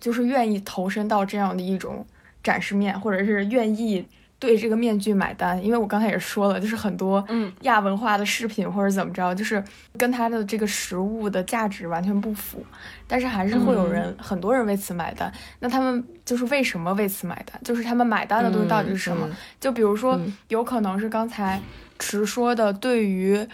[0.00, 2.04] 就是愿意投身到这样的一种
[2.42, 4.04] 展示面，或者是愿意。
[4.40, 9.62] 对这个面具买单，因为我刚才也说了，就是很多嗯亚文化的饰品或者怎么着，就是
[9.96, 12.64] 跟它的这个实物的价值完全不符，
[13.08, 15.32] 但是还是会有人很多人为此买单。
[15.58, 17.60] 那他们就是为什么为此买单？
[17.64, 19.28] 就是他们买单的东西到底是什么？
[19.58, 21.60] 就比如说，有可能是刚才
[21.98, 23.44] 池说的，对于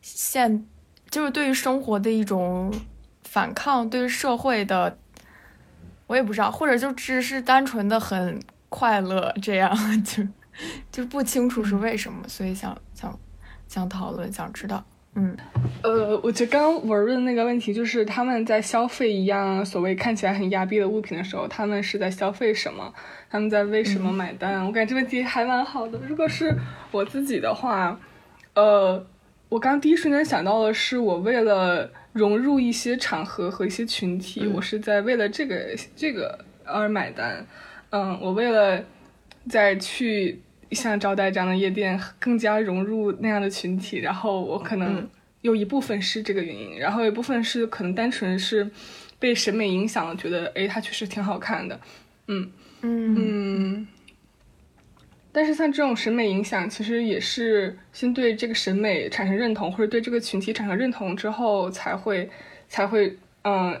[0.00, 0.64] 现
[1.10, 2.72] 就是对于生活的一种
[3.24, 4.96] 反抗，对于社会的，
[6.06, 8.40] 我也不知道，或者就只是单纯的很。
[8.74, 10.26] 快乐这样就
[10.90, 13.16] 就不清楚是为什么，所以想想
[13.68, 14.84] 想讨论，想知道。
[15.14, 15.36] 嗯，
[15.84, 22.92] 呃，我觉得刚刚文润那个问题，就是他们在消费一样所谓看起来很压逼的物品的时候，他们是在消费什么？
[23.30, 24.66] 他们在为什么买单？
[24.66, 26.00] 我感觉这问题还蛮好的。
[26.08, 26.52] 如果是
[26.90, 27.96] 我自己的话，
[28.54, 29.06] 呃，
[29.50, 37.46] 我刚第一瞬间想到的是，我为了融入一些场合和一些群体，我是在为了这个这个而买单。
[37.96, 38.84] 嗯，我为了
[39.48, 45.08] 在去像招待这样的夜店更加融入那样的群体，然后我可能
[45.42, 48.68] 有一部分是这个原因，然后一部分是可能单纯是
[49.20, 51.80] 被审美影响了，觉得哎，它确实挺好看的。
[52.26, 52.50] 嗯
[52.82, 53.88] 嗯嗯。
[55.30, 62.28] 但是像这种审美影响，其实也是先对这个审美产生认同，或者对这个群体产生认同之后，才会
[62.66, 63.80] 才会嗯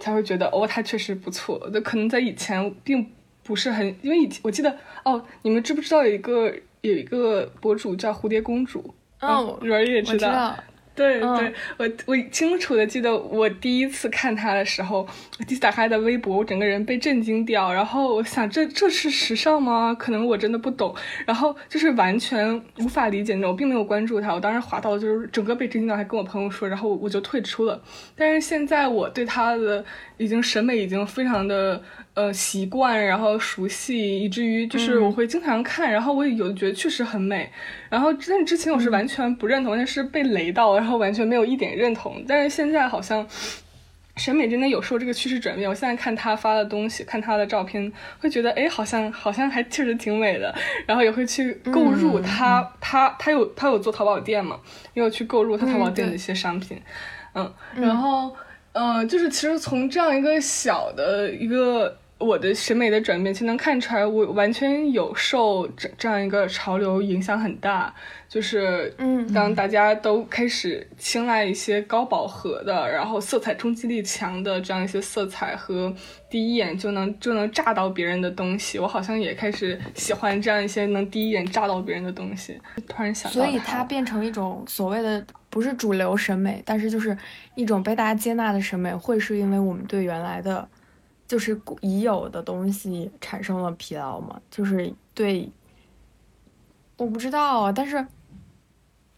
[0.00, 1.70] 才会觉得哦，它确实不错。
[1.72, 3.08] 就可能在以前并。
[3.42, 8.94] 不是很，因为以前我记得哦，你们知不知道有一个有一个博主叫蝴蝶公主？
[9.20, 10.54] 哦，蕊儿也知道。
[10.94, 14.98] 对对，我我清楚的记得我第一次看他的时候，
[15.38, 17.72] 我第一次打开他的微博，我整个人被震惊掉。
[17.72, 19.96] 然后我想，这这是时尚吗？
[19.98, 20.94] 可能我真的不懂。
[21.24, 24.34] 然后就是完全无法理解那种，我并没有关注他。
[24.34, 27.80] 我当时滑到就是整个被震惊到，还跟我朋友说，然后我就退出了。
[28.14, 29.82] 但是现在我对他的
[30.18, 31.82] 已经审美已经非常的。
[32.14, 37.50] 呃，习惯，然后熟悉，以至于就是我会经常看，然后我也有觉得确实很美。
[37.88, 42.22] 然后，但是之前我是完全不认同，但是被雷到，然后完全没有一点认同。
[42.28, 43.26] 但是现在好像
[44.18, 45.66] 审美真的有受这个趋势转变。
[45.66, 50.54] 我现在看他发的东西，看他的照片，会觉得哎，好像好像还确实挺美的。
[50.86, 54.60] 然后也会去购入他，他他有他有做淘宝店嘛，
[54.92, 56.78] 也有去购入他淘宝店的一些商品。
[57.34, 58.36] 嗯，然后
[58.72, 61.96] 嗯，就是其实从这样一个小的一个。
[62.22, 67.92] 我的审美的转变，其实能看出来，我完全有受这这样一个潮流影响很大。
[68.28, 75.94] 就是，嗯当大家都开始青睐一些高饱和的，然后色彩冲击力强的这样一些色彩和
[76.30, 82.58] 第一眼就能就能炸到别人的东西，我好像也开始喜欢这样一些能第一眼炸到别人的东西。
[82.88, 87.14] 突然想到所以它它变成一种所谓的不是主流审美，但是就是
[87.54, 90.66] 一种被大家接纳的审美，会是因为我们对原来的，
[91.32, 94.38] 就是已有的东西产生了疲劳嘛？
[94.50, 95.48] 就是对，
[96.98, 98.06] 我不知道啊，但是。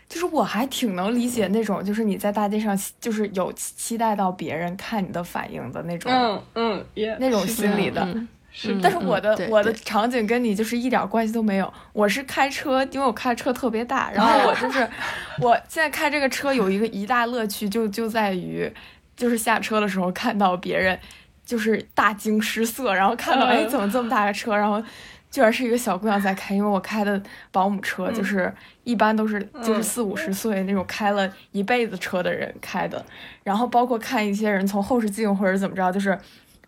[0.07, 8.01] 就是我还挺能理解那种，就是你在大街上，就是有期待到别人看你的反应的那种，嗯嗯也那种心理的。
[8.03, 11.73] 嗯是嗯但是我的、对我的场景跟你就是一点关系都没有。
[11.93, 14.89] 我是开车，因为我开车特别大，然后我就是
[15.43, 18.73] 我现在开这个车有一个一大乐趣就就在于，
[19.17, 20.97] 就是下车的时候看到别人
[21.45, 23.49] 就是大惊失色，然后看到嗯。
[23.49, 24.83] 哎怎么这么大个车，然后
[25.31, 28.15] 居然是一个小姑娘在开，因为我开的保姆车嗯。
[28.15, 28.53] 就是
[28.85, 33.05] 一般都是就是四五十岁那种开了一辈子车的人开的，
[33.43, 36.19] 然后包括看一些人从后视镜或者怎么着，就是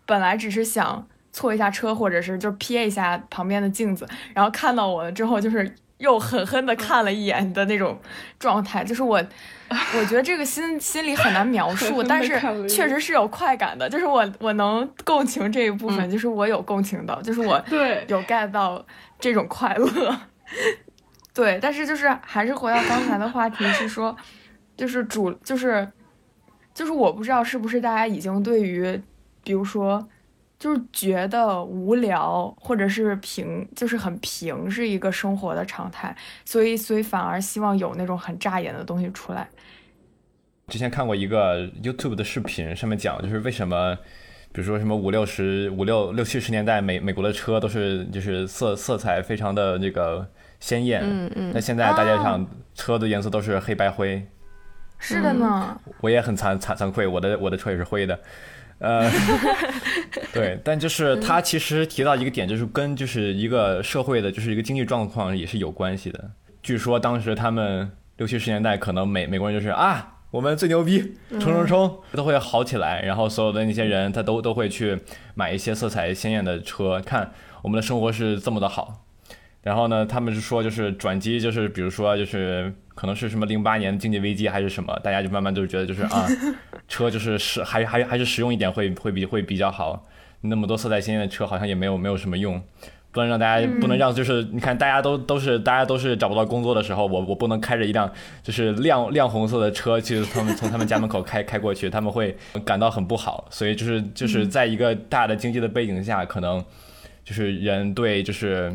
[0.04, 7.98] 本来只是想错一下车，或者是就瞥一下旁边的镜子，然后看到我了之后，就是又狠狠的看了一眼的那种
[8.38, 9.16] 状态，就是我，
[9.68, 18.04] 我觉得这个心心里很难描述，但是确实是有快感的，就是我我能共情这一部分，就是我有共情到，就是我 对。
[18.08, 18.84] 有 get 到
[19.18, 20.16] 这种快乐。
[21.34, 24.16] 对，但是就是还是回到刚才的话题，是说，
[24.76, 25.86] 就是主就是
[26.72, 28.98] 就是我不知道是不是大家已经对于，
[29.44, 30.08] 比如说，
[30.58, 39.48] 就是觉得无聊或者是平，就是很平是一个生活的常态，所以所以反而希望有那种很扎眼的东西出来。
[40.68, 43.94] 之前看过一个 YouTube 的视频，上面讲就是为什么，
[44.50, 50.26] 比如说什么五六十五六六七十年代美美国的车都是就是色色彩非常的那个
[50.58, 54.26] 鲜艳，嗯嗯那现在大街上车的颜色都是黑白灰，
[54.98, 58.18] 是的呢，我也很惭惭惭愧，我的我的车也是灰的，
[58.78, 59.10] 呃，
[60.32, 66.30] 对，但就是他其实提到一个点，就是跟就是一个社会的，就是一个经济状况也是有关系的。
[66.62, 74.98] 据说当时他们六七十年代，可能美美国人就是啊，我们最牛逼，冲冲冲，都会好起来，然后所有的那些人他都都会去
[75.34, 79.05] 买一些色彩鲜艳的车，看我们的生活是这么的好。
[79.66, 86.24] 然后呢，他们是说就是转机，就是比如说就是可能是什么零八年经济危机还是什么，大家就慢慢就觉得就是啊，
[86.86, 90.06] 车就是实还还还是实用一点会会比会比较好。
[90.42, 92.62] 那么多色彩鲜艳的车好像也没有没有什么用，
[93.10, 98.08] 不能让大家不能让就是你看大家都都是大家都是找不到工作的时候，我我不能开着一辆
[98.44, 103.48] 就是亮亮红色的车去他们从他们家门口开开过去，他们会感到很不好。
[103.50, 106.64] 所以就是就是在一个大的经济的背景下，可能
[107.24, 108.72] 就是人对就是。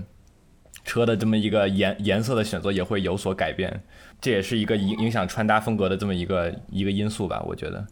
[0.83, 3.81] 车的这么一个颜颜色的选择也会有所改变，
[4.19, 7.85] 这也是一个影影响穿搭风格的这么一个一个因素吧，我觉得。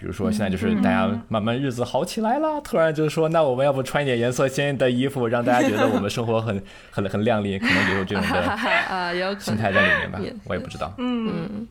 [0.00, 6.62] 比如说现在就是大家慢慢日子好起来了，突然就是说，那我们要不穿一点颜色鲜艳的衣服，让大家觉得我们生活很
[6.92, 8.38] 很很亮丽，可能也有这种的
[8.88, 9.36] 啊，有。
[9.40, 10.94] 心态在里面吧也，我也不知道。
[10.98, 11.68] 嗯嗯，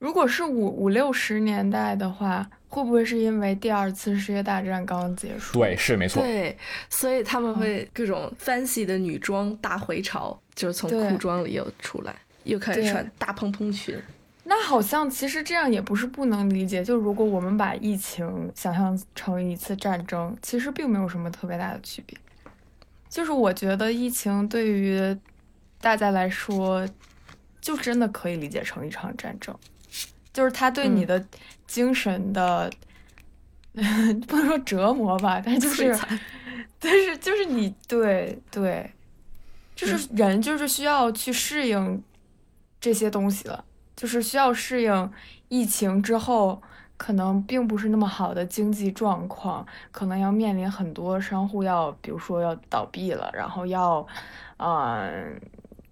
[0.00, 5.58] 如果是五五六十年代的话，会不会是因为第二次世界大战刚刚结束？
[5.58, 6.22] 对，是没错。
[6.22, 6.56] 对，
[6.88, 13.94] 所以他们会各种 fancy 的女装大回潮，就是从裤装里又出来，又开始穿大蓬蓬裙。
[14.44, 16.82] 那好像其实这样也不是不能理解。
[16.82, 22.16] 就如果我们把疫情想象成一次战争，其实并没有什么特别大的区别。
[23.10, 25.14] 就是我觉得疫情对于
[25.78, 26.88] 大家来说，
[27.60, 29.54] 就真的可以理解成一场战争，
[30.32, 31.24] 就是他对你的
[31.66, 32.70] 精神的，
[34.26, 35.98] 不能说折磨吧，但是就是，
[36.78, 38.92] 但是就是你对对，
[39.74, 42.02] 就是人就是需要去适应
[42.80, 43.64] 这些东西了，
[43.96, 45.10] 就是需要适应
[45.48, 46.60] 疫情之后
[46.96, 54.06] 可能并不是那么好的经济状况，可能要面临很多商户要，比如说要倒闭了，然后要，
[54.58, 55.40] 嗯、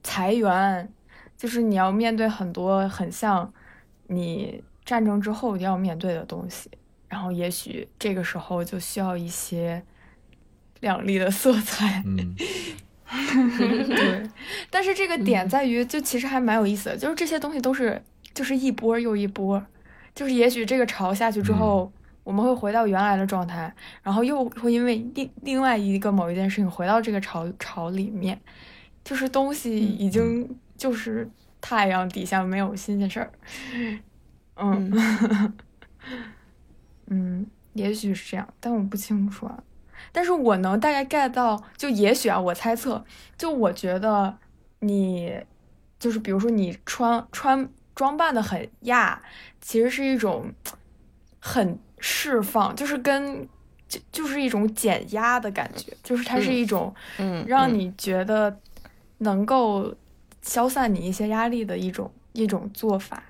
[0.02, 0.92] 裁员，
[1.36, 3.50] 就是你要面对很多很像
[4.08, 6.68] 你战争之后要面对的东西。
[7.08, 9.82] 然后也许这个时候就需要一些
[10.80, 12.34] 亮丽的色彩，嗯，
[13.88, 14.28] 对。
[14.68, 18.02] 但是这个点在于，就其实还蛮有意思的，就是这些东西都是
[18.34, 19.64] 就是一波又一波，
[20.14, 21.90] 就是也许这个潮下去之后，
[22.24, 28.38] 我们会回到原来的状态，然后又会因为另另外一个某一件事情回到这个潮潮里面，
[29.02, 31.26] 就是东西已经就是
[31.60, 33.30] 太阳底下没有新鲜事儿，
[34.56, 35.54] 嗯。
[37.06, 39.62] 嗯， 也许是这样，但我不清楚啊。
[40.12, 43.04] 但是我能大概 get 到，就也许啊，我猜测，
[43.36, 44.38] 就我觉得
[44.80, 45.40] 你
[45.98, 49.20] 就是比如说你穿穿装扮的很亚，
[49.60, 50.52] 其实是一种
[51.40, 53.46] 很释放，就是跟
[53.88, 58.56] 就就是一种减压的感觉，就是它是一种嗯，让你觉得
[59.18, 59.92] 能够
[60.42, 63.22] 消散你一些压力的一种一种做法。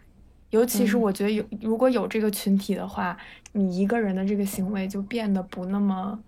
[0.50, 1.00] 尤其是嗯。
[1.00, 3.16] 我觉得有如果有这个群体的话，
[3.52, 6.18] 你一个人的这个行为就变得不那么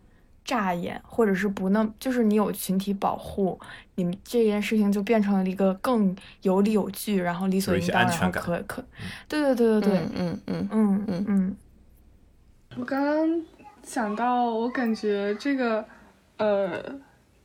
[0.44, 3.58] 扎眼，或者是不那就是你有群体保护，
[3.94, 8.84] 你们这件事情就变成了一个更有理有据，然后理所有一些应当，然后安全感可可，
[9.28, 10.68] 对对对对对，嗯嗯嗯。
[10.70, 11.56] 嗯嗯嗯
[12.76, 13.42] 我刚刚
[13.82, 15.84] 想到，我感觉这个，
[16.36, 16.80] 呃，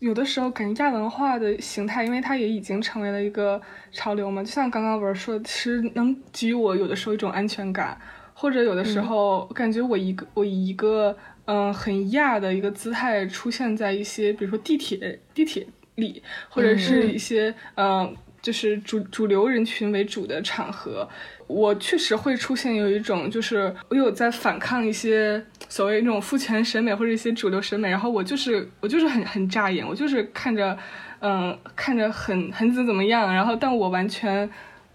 [0.05, 3.59] 有的时候感觉亚文化的形态，因为它也已经成为了一个
[3.91, 7.99] 潮流嘛，就像刚刚文儿说的，其实能给予我有的时候一种安全感，
[8.35, 18.13] 或者有的时候感觉我一个我以一个嗯、很亚的一个姿态出现在一些，比如说地铁地铁里，或者是一些嗯、呃
[18.45, 21.09] 就是主主流人群为主的场合，
[21.47, 30.77] 我确实会出现有一种，就是我有在反抗一些所谓那种父权审美或者一些主流审美，然后我就是我就是很很扎眼，我就是看着，
[31.21, 34.47] 嗯，看着很很怎怎么样，然后但我完全，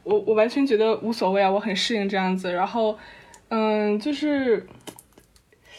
[0.04, 2.96] 我我完全觉得无所谓啊，我很适应这样子，然后，
[3.48, 4.64] 嗯，就是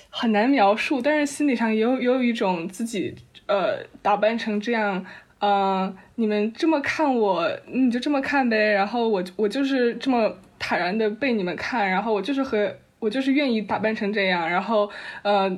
[0.09, 3.15] 很难描述，但是心理上也有也有一种自己
[3.45, 5.05] 呃打扮成这样。
[5.41, 8.71] 呃，你们这么看我，你就这么看呗。
[8.71, 14.89] 然后我我就是这么坦然的被你们看，然后我就是和我就是愿意打扮成这样，然后
[15.23, 15.51] 呃，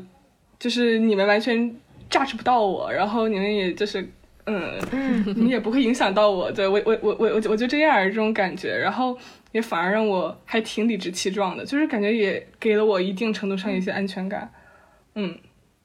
[0.57, 1.75] 就是你们完全
[2.09, 4.07] judge 不到我，然后你们也就是
[4.45, 4.79] 嗯，
[5.35, 6.49] 你们也不会影响到我。
[6.49, 9.17] 对我我我我我我就这样这种感觉，然后
[9.51, 14.49] 也反而让我还挺理直气壮的，就是感觉也给了我一定程度上一些安全感。
[15.15, 15.37] 嗯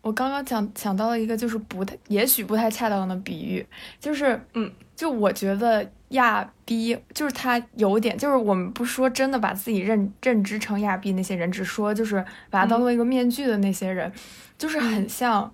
[0.08, 3.64] 我刚刚讲想到了一个就是不太，也许不太恰当的比喻，
[4.00, 14.10] 就是嗯，就我觉得亚逼就是他有点，就是我们不说真的把自己认认知成亚逼那些人，只说就是把他当做一个面具的那些人，
[14.56, 15.52] 就是很像。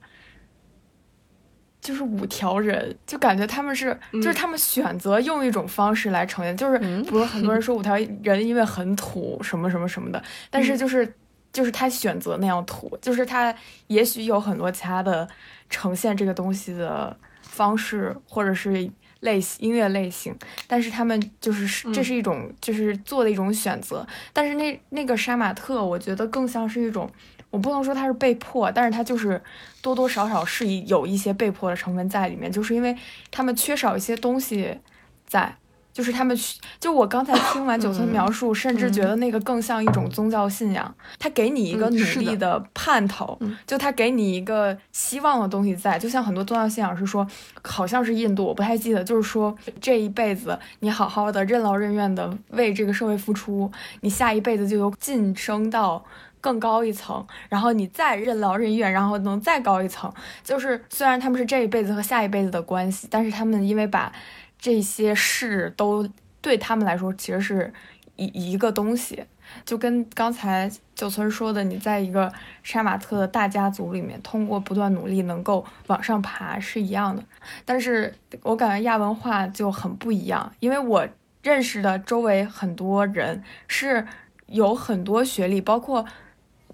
[1.81, 11.15] 就是五条人，就感觉他们是，就是他们选择用一种方式来呈现，就是不是很多人说 五条人因为很土什么什么什么的，但是就是
[11.55, 13.55] 就是他选择那样涂，就是他
[13.87, 15.27] 也许有很多其他的
[15.71, 18.91] 呈现这个东西的方式，或者是
[19.21, 20.37] 类型音乐类型，
[20.67, 27.09] 但是他们就是这是一种就是做的一种选择，但是那那个杀马特，我觉得更像是一种，
[27.51, 29.41] 我不能说他是被迫，但是他就是
[29.81, 32.97] 多多少少是有一些被迫的成分在里面，就是因为
[33.31, 34.77] 他们缺少一些东西
[35.25, 35.57] 在。
[35.95, 36.37] 就是他们，
[36.81, 40.93] 就我刚才听完九村描述，甚至觉得那个更像一种宗教信仰。
[41.21, 45.97] 他给你一个努力的盼头，就他给你一个希望的东西在。
[45.97, 47.25] 就像很多宗教信仰是说，
[47.63, 53.71] 好像是印度，我不太记得，就是说这一辈子你好好的任劳任怨的为这个社会付出，
[54.01, 56.05] 你下一辈子就有晋升到。
[56.41, 60.13] 更高一层，然后你再任劳任怨，然后能再高一层。
[60.43, 64.13] 就是虽然他们是这一辈子和下一辈子的关系，但是他们因为把
[64.59, 66.09] 这些事都
[66.41, 67.73] 对他们来说其实是
[68.17, 69.25] 一一个东西，
[69.65, 72.33] 就跟刚才九村说的，你在一个
[72.63, 77.23] 杀马特的大家族里面，通过不断努力能够往上爬是一样的。
[77.65, 81.07] 但是我感觉亚文化就很不一样，因为我
[81.43, 84.07] 认识的周围很多人是
[84.47, 86.05] 有很多学历，包括。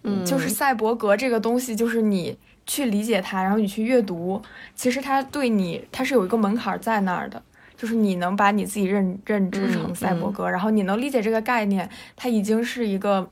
[0.03, 4.41] 嗯，就是赛博格这个东西，就是你去理解它，然后你去阅读，
[4.75, 7.43] 其实它对你，它是有一个门槛在那儿的，
[7.81, 13.27] 就是你能把你自己认认知成赛博格，嗯、然后你能理解这个概念，它已经是一个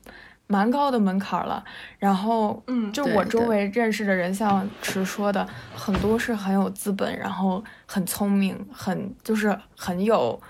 [0.47, 1.63] 蛮高的门槛了。
[1.99, 10.41] 然后，嗯，就我周围认识的人，像池说的，很多是很有资本，然后很聪明，很就是很有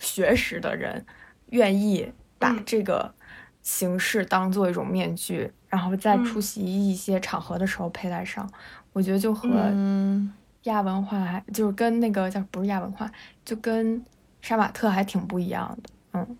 [0.00, 1.06] 学识的人，
[1.50, 3.14] 愿意把这个。
[3.62, 8.52] 形式当做一种面具，然后在出席一些场合的时候佩戴上，嗯、
[8.92, 9.48] 我觉得就和
[10.66, 13.10] 亚文化还就是跟那个叫不是亚文化，
[13.44, 14.04] 就跟
[14.40, 15.90] 杀马特还挺不一样的。
[16.12, 16.38] 嗯，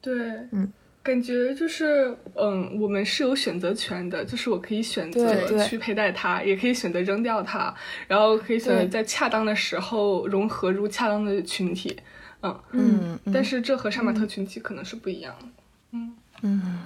[0.00, 0.14] 对，
[0.52, 7.74] 嗯，感觉就是嗯，我们是有选择权的，就是我可以选择去佩戴它，也可以选择扔掉它，
[8.06, 11.96] 然后可以选择在恰当的时候融合入恰当的群体。
[12.42, 15.46] 嗯嗯，但是这和杀马特群体可能是不一样的。
[15.92, 16.14] 嗯。
[16.42, 16.80] 嗯，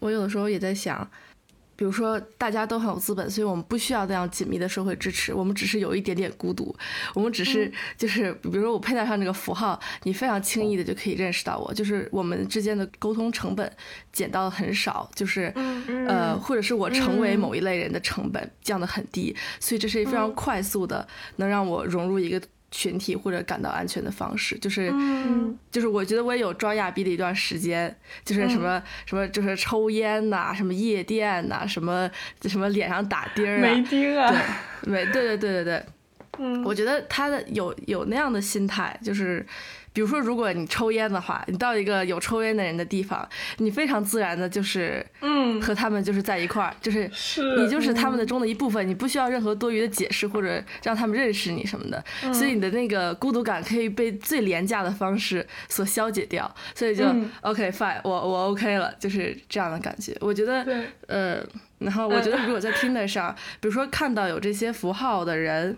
[0.00, 1.08] 我有的时候也在想，
[1.80, 6.76] 比如说大家都很有资本，所以我们不需要那样紧密的社会支持，我们只是有一点点孤独，
[7.14, 13.72] 我们只是就是比如说我佩戴上这个符号，你非常轻易的就可以认识到我，就是我们之间的沟通成本
[14.12, 15.50] 减到很少，就是
[16.06, 22.38] 呃或者是我成为某一类人的成本降得很低，所以这是非常快速的能让我融入一个。
[22.70, 24.90] 群体或者感到安全的方式，就是，
[25.70, 27.94] 就是我觉得我也有装亚逼的一段时间，
[28.24, 32.10] 就是什么什么，就是抽烟呐，什么夜店呐，什么
[32.42, 34.30] 什么脸上打钉儿啊，没钉啊，
[34.82, 35.84] 对，没，对对对对对，
[36.40, 39.46] 嗯，我觉得他的有有那样的心态，就是。
[39.92, 57.04] 比如说，如果你抽烟的话，你到一个有抽烟的人的地方，你非常自然的就是，嗯，和他们就是在一块儿，就是是你就是他们的中的一部分，你不需要任何多余的解释或者让他们认识你什么的，所以你的那个孤独感可以被最廉价的方式所消解掉，所以就
[57.40, 60.16] OK fine，我我 OK 了，就是这样的感觉。
[60.20, 60.64] 我觉得，
[61.08, 61.44] 呃，
[61.78, 65.76] 然后我觉得如果在 Tinder 上，比如说看到有这些符号的人。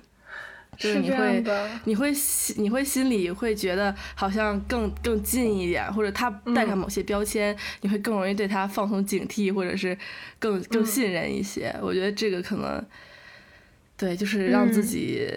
[0.78, 1.44] 就是你会，
[1.84, 9.96] 你会心，你会心里会觉得好像更更近一点，或者他带上某些标签，你会更容易对他放松警惕，或者是
[10.38, 11.74] 更更信任一些。
[11.80, 12.84] 我觉得这个可能，
[13.96, 15.28] 对，就是让自己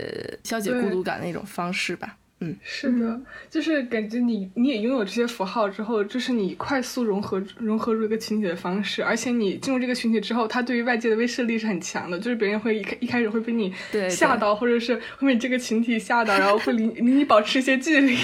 [0.43, 2.17] 消解孤独感的一种方式吧。
[2.41, 9.01] 嗯，是的，就是感觉你你也拥有这些符号之后，这是你快速融合融合入一个群体的方式。
[9.01, 13.73] 而且你进入这个群体之后，它对于外界的威慑力是很强的，就是别人会一开一开始会被你
[14.09, 18.15] 吓到，或者是会被这个群体吓到，然后会离离你保持一些距离，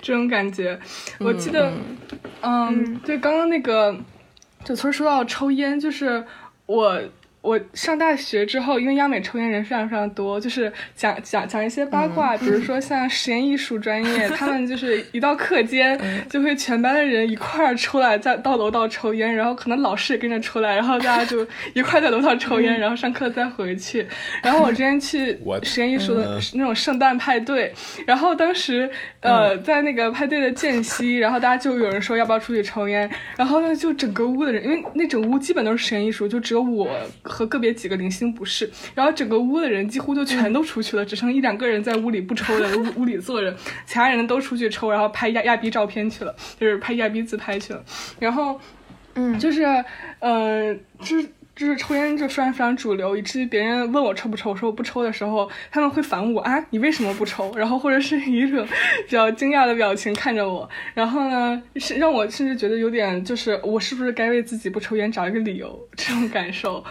[0.00, 0.80] 这种感觉。
[1.18, 1.70] 我记得，
[2.40, 3.94] 嗯，对，刚刚那个
[4.64, 6.24] 九村说到抽烟，就是
[6.64, 6.98] 我。
[7.44, 24.06] 我上大学之后，因为央美抽烟人非常非常多，就是讲讲讲一些八卦，比如说像实验艺术专业，他们就是一到课间 就会全班的人一块儿出来，在到楼道抽烟，然后可能老师也跟着出来，然后大家就一块在楼道抽烟，然后上课再回去。
[24.42, 27.70] 然后我之前去 实验艺术的那种圣诞派对，
[28.06, 28.88] 然后当时
[29.20, 36.88] 呃在那个派对的间隙，然后大家就有人说要不要出去抽烟，然后呢就整个屋的人，因为那整屋基本都是实验艺术，就只有我。
[37.34, 43.54] 和个别几个零星不是，然后整个屋的人几乎就全都出去了，只剩一两个人在屋里不抽的，屋屋里坐着，
[43.84, 47.84] 其他人都出去抽，然后拍亚亚逼照片去了，就是拍亚逼自拍去了，
[48.20, 48.60] 然后，
[49.14, 49.64] 嗯，就是，
[50.20, 51.28] 呃，就是。
[51.56, 57.54] 就是抽烟就非常非常主流，以至于别人问我抽不抽，我说我不抽的时候，他们会反我啊，你为什么不抽？
[57.56, 58.66] 然后或者是以一种
[59.06, 66.82] 比较惊讶的表情看着我，然后呢，是让我甚至觉得有点就是我是不是该为自己不抽烟找一个理由 这种感受。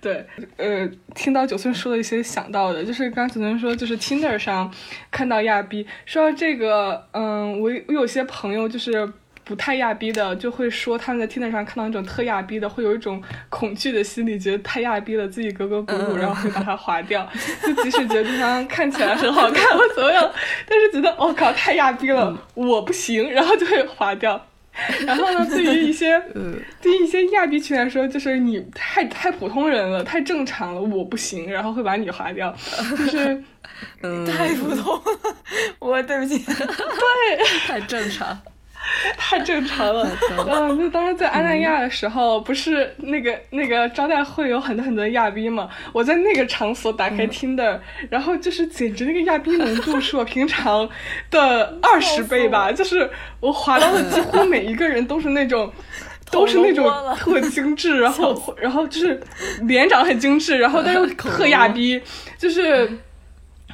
[0.00, 0.24] 对，
[0.56, 4.70] 呃，听到九岁说的一些想到的，就是刚九岁说就是 Tinder 上
[5.10, 9.10] 看到亚逼，说到这个，嗯，我我有些朋友就是。
[9.50, 17.28] 不太亚逼的就会说他们在 Tinder 上看到那种特亚逼的，会有一种恐惧的心理，觉得太亚逼了，自己格格不入，然后会把它划掉。
[17.66, 20.32] 就即使觉得对方看起来很好看我怎么样，
[20.68, 24.40] 但是觉得我靠太亚逼了，我不行，然后就会划掉。
[25.04, 26.16] 然后呢，对于一些
[26.80, 32.54] 对于一些亚逼群来说，就是你太太普通人了，太正常了，我不行，然后会把你划掉。
[32.96, 33.42] 就是
[34.30, 35.02] 太普通了，
[35.80, 38.40] 我对不起，对，太正常。
[39.16, 40.08] 太正常了，
[40.48, 45.68] 嗯，那当时在安那亚的时候，不是那个那个招待会有很多很多亚逼嘛？
[45.92, 50.88] 我在那个场所打开听的，然后就是简直那个亚逼浓度是我平常
[51.30, 53.08] 的二十倍吧，就是
[53.40, 55.70] 我滑到的几乎每一个人都是那种，
[56.32, 59.20] 都是那种特精致，然后然后就是
[59.62, 62.00] 脸长得很精致，然后但又特 亚逼，
[62.38, 62.90] 就是。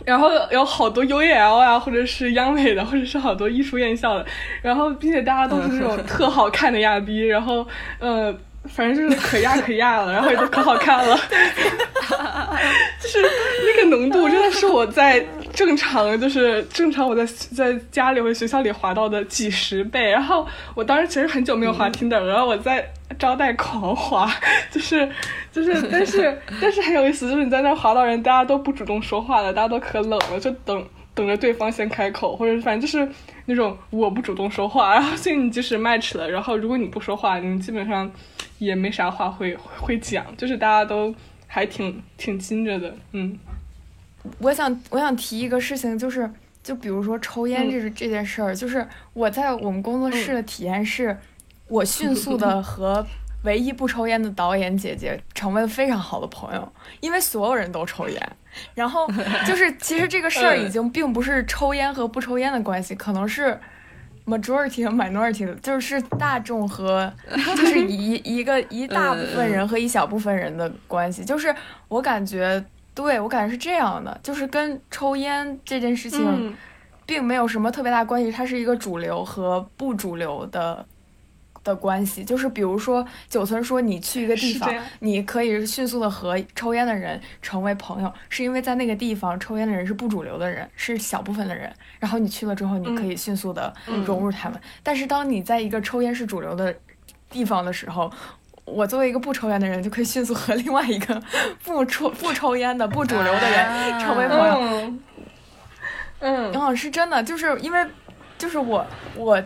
[0.05, 4.27] 然后有好多 U A L 啊，或者是央美的，或者是好多艺术院校的，
[4.63, 7.67] 然后并且大家都是那种特好看的亚逼， 然后
[7.99, 8.35] 呃，
[8.69, 11.17] 反正就是可亚可亚了，然后也都可好看了，
[13.01, 13.19] 就是
[13.65, 20.11] 那个浓度真的是我在正常，就是正常我在在家里或者学校里滑到的几十倍。
[20.11, 22.93] 然后我当时其实很久没有滑听的了，然后我在。
[23.19, 24.31] 招待狂滑，
[24.71, 25.09] 就是
[25.53, 33.09] 就是，但是 但是很有意思，就是你在那滑到人，大家都不主动说话了，大家都可冷了，就等等着对方先开口，或者反正就是
[33.47, 38.11] 那种我不主动说话， 然后所以你即使 match 了，然后如果你不说话，你基本上
[38.59, 41.15] 也没啥话会会讲，就是大家都
[41.47, 43.39] 还挺挺精着的，嗯。
[44.41, 46.29] 我想我想提一个事情，就是
[46.63, 51.17] 就比如说抽烟这这件事儿，就是我在我们工作室的体验是。
[51.69, 53.05] 我迅速的和
[53.43, 58.37] 唯一不抽烟的导演姐姐成为了非常好的朋友，因为所有人都抽烟。
[58.75, 59.07] 然后
[59.47, 63.59] 就是，其实这个事儿已经并不是抽烟和不抽烟的关系，可能是
[64.25, 67.13] majority 和 minority 的，就是大众和
[67.57, 71.25] 就是一一个一大部分人和一小部分人的关系。
[71.25, 71.55] 就是
[71.89, 72.65] 我感觉，
[72.95, 76.55] 对我感觉是这样的，就是跟抽烟这件事情嗯
[77.05, 80.85] 并没有什么特别大关系，它是一个主流和不主流的
[81.67, 82.25] 的关系。
[82.25, 91.71] 就是比如说，九村说你去一个地方你可以迅速的和抽烟的人成为朋友，是因为在那个地方抽烟的人是不主流的人，是小部分的人。
[91.99, 93.75] 然后你去了之后，你可以迅速的
[94.07, 94.59] 融入他们。
[94.83, 96.75] 但是当你在一个抽烟是主流的
[97.29, 98.11] 地方的时候，
[98.65, 101.23] 我作为一个不抽烟的人，就可以迅速和另外一个
[101.65, 104.55] 不抽不抽烟的不主流的人成为朋友。
[104.61, 105.01] 嗯
[106.21, 107.87] 嗯嗯，是真的，就是因为，
[108.39, 109.43] 就是我我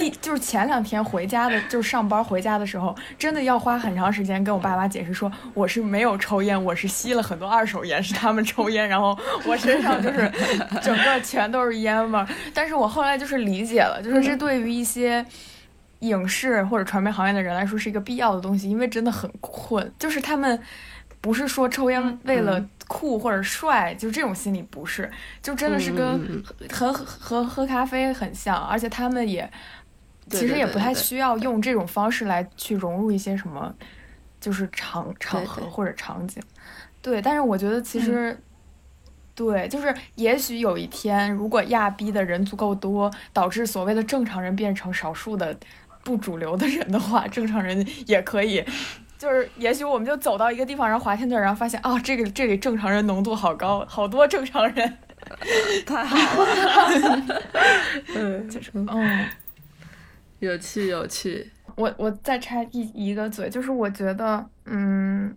[0.00, 10.32] 第就是前两天回家的，就是上班回家的时候，真的要花很长时间跟我爸妈解释说，我是没有抽烟，我是吸了很多二手烟，是他们抽烟，然后我身上就是
[10.82, 12.26] 整个全都是烟味儿。
[12.54, 15.24] 但是我后来就是理解了，就是这对于一些。
[16.00, 19.92] 影视或者传媒行业的人来说是一个必要的东西，因为真的很困。
[19.98, 20.58] 就是他们
[21.20, 25.10] 不是说抽烟为了酷或者帅，就这种心理不是，
[25.42, 26.42] 就真的是跟嗯
[26.72, 29.50] 和和和喝咖啡很像，而且他们也对
[30.30, 33.74] 其实也不太需要用这种方式来去融入一些什么，
[34.40, 36.42] 就是场场合或者场景。
[37.02, 38.38] 对，但是我觉得其实。
[39.32, 45.56] 对，就是也许有一天，如果亚逼的人足够多，导致所谓的正常人变成少数的
[46.04, 48.62] 不主流的人的话，正常人也可以，
[49.16, 54.98] 就是也许我们就走到一个地方，然后滑天队，然后发现啊，这个这里正常人浓度好高，好多正常人，
[55.86, 57.40] 太好了，
[58.14, 59.24] 嗯，就是嗯。
[60.40, 65.34] 有趣有趣，我我再插一一个嘴，就是我觉得，嗯，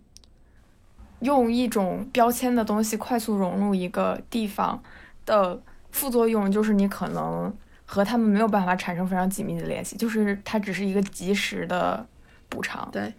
[1.20, 4.82] 用一种标签的东西快速融入一个地方
[5.24, 12.06] 的副作用，就是你可能和他们没有办法产生非常紧密的联系，就是它只是一个及时的
[12.48, 12.88] 补偿。
[12.90, 13.12] 对，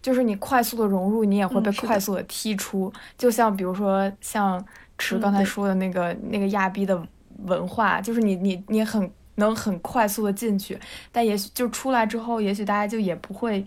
[0.00, 2.90] 就是你快速的融入，你也会被快速的踢出。
[3.18, 4.64] 就像比如说像
[4.96, 7.06] 池刚才说的那个、那个亚逼的
[7.44, 10.78] 文化，就是你你你很能很快速的进去，
[11.10, 13.64] 但也许就出来之后，也许大家就也不会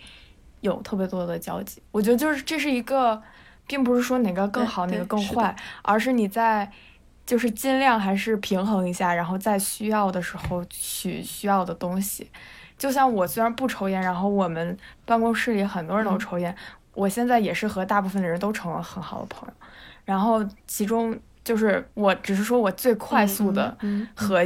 [0.61, 1.81] 有特别多的交集。
[1.91, 3.19] 我觉得就是这是一个，
[3.65, 6.71] 并不是说哪个更好，哪个更坏，而是你在。
[7.25, 12.27] 就是尽量还是平衡一下，然后在需要的时候取需要的东西。
[12.75, 16.55] 就像我虽然不抽烟，然后我们办公室里很多人都嗯抽烟，
[16.95, 19.53] 我现在也是和大部分的人都成了很好的朋友。
[20.05, 23.77] 然后其中就是我只是说我最快速的
[24.15, 24.43] 和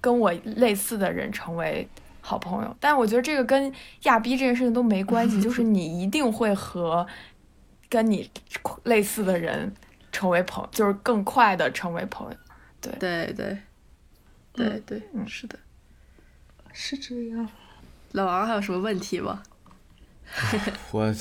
[0.00, 1.86] 跟我类似的人成为
[2.20, 7.06] 好朋友，但我觉得这个跟亚逼这件事情都没关系， 就是你一定会和
[7.88, 8.30] 跟你
[8.84, 9.72] 类似的人
[10.10, 12.36] 成为朋友，就是更快的成为朋友。
[12.80, 13.58] 对对对
[14.54, 15.58] 对对，嗯是的。
[16.72, 17.48] 是这样。
[18.12, 19.42] 老王还有什么问题吗？
[20.90, 21.14] 我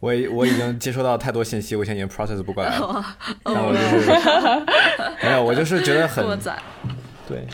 [0.00, 2.86] 我已我已经接收到太多信息，我现在已经 process 不过来了。
[3.44, 6.24] 哦然后我就是没有，我就是觉得很
[7.28, 7.46] 对，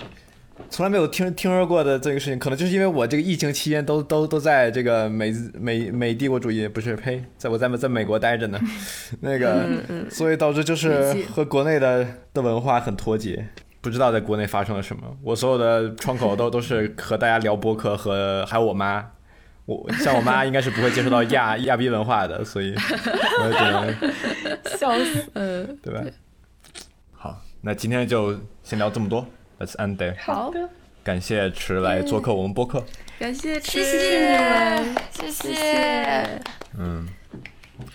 [0.71, 8.61] 从来没有听听说过的这个事情，可能就是因为我这个疫情期间都都都在这个美美美帝国主义不是呸，在我在在美国待着呢，
[9.21, 9.67] 那个，
[10.09, 13.49] 所以导致就是和国内的的文化很脱节，
[13.81, 15.03] 不知道在国内发生了什么。
[15.23, 19.11] 我所有的窗口都 都是和大家聊播客和还有我妈。
[19.67, 25.25] 我像我妈应该是不会接触到亚 亚逼文化的，所以我只能笑死！
[25.33, 26.03] 嗯，对吧？
[27.13, 29.27] 好，那今天就先聊这么多
[29.59, 30.17] ，Let's end there。
[30.21, 30.53] 好，
[31.03, 32.85] 感谢迟来做客我们播客。
[33.19, 34.39] 感谢迟谢谢，
[35.11, 36.41] 谢谢谢。
[36.77, 37.09] 嗯，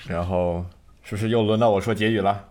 [0.07, 0.66] 然后
[1.03, 2.45] 是不是又轮到我说结语了？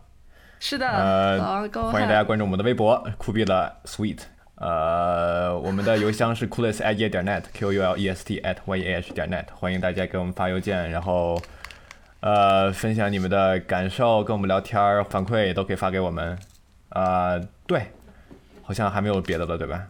[0.61, 4.18] 是的，呃欢迎大家关注我们的微博酷毙了 Sweet。
[4.56, 11.40] 呃，我们的邮箱是 coolest at 夜点 net，q u l e s t at y a h 点 net，欢迎大家给我们发邮件，然后
[12.18, 16.36] 呃分享你们的感受，跟我们聊天儿，反馈也都可以发给我们。
[16.88, 17.92] 呃，对，
[18.68, 19.82] 好像还没有别的了，对吧？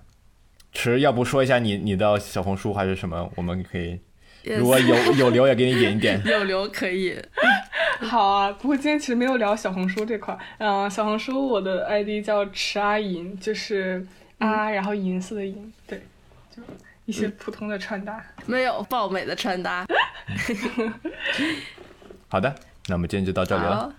[0.71, 3.29] 池，要不说一下你你的小红书还是什么？
[3.35, 3.99] 我们可以，
[4.45, 6.23] 如果有 有留也给你点一点。
[6.25, 7.21] 有留可以，
[8.07, 10.39] 好啊，不过今天其实没有聊小红书这块儿。
[10.59, 14.07] 嗯、小红书我的 ID 叫池阿银，就是
[14.39, 16.01] 啊，然后银色的银，对，
[16.55, 16.63] 就
[17.05, 18.25] 一些普通的穿搭。
[18.47, 19.85] 没有爆美的穿搭。
[22.29, 22.55] 好的，
[22.87, 23.93] 那我们今天就到这里了。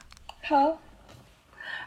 [0.43, 0.79] 好，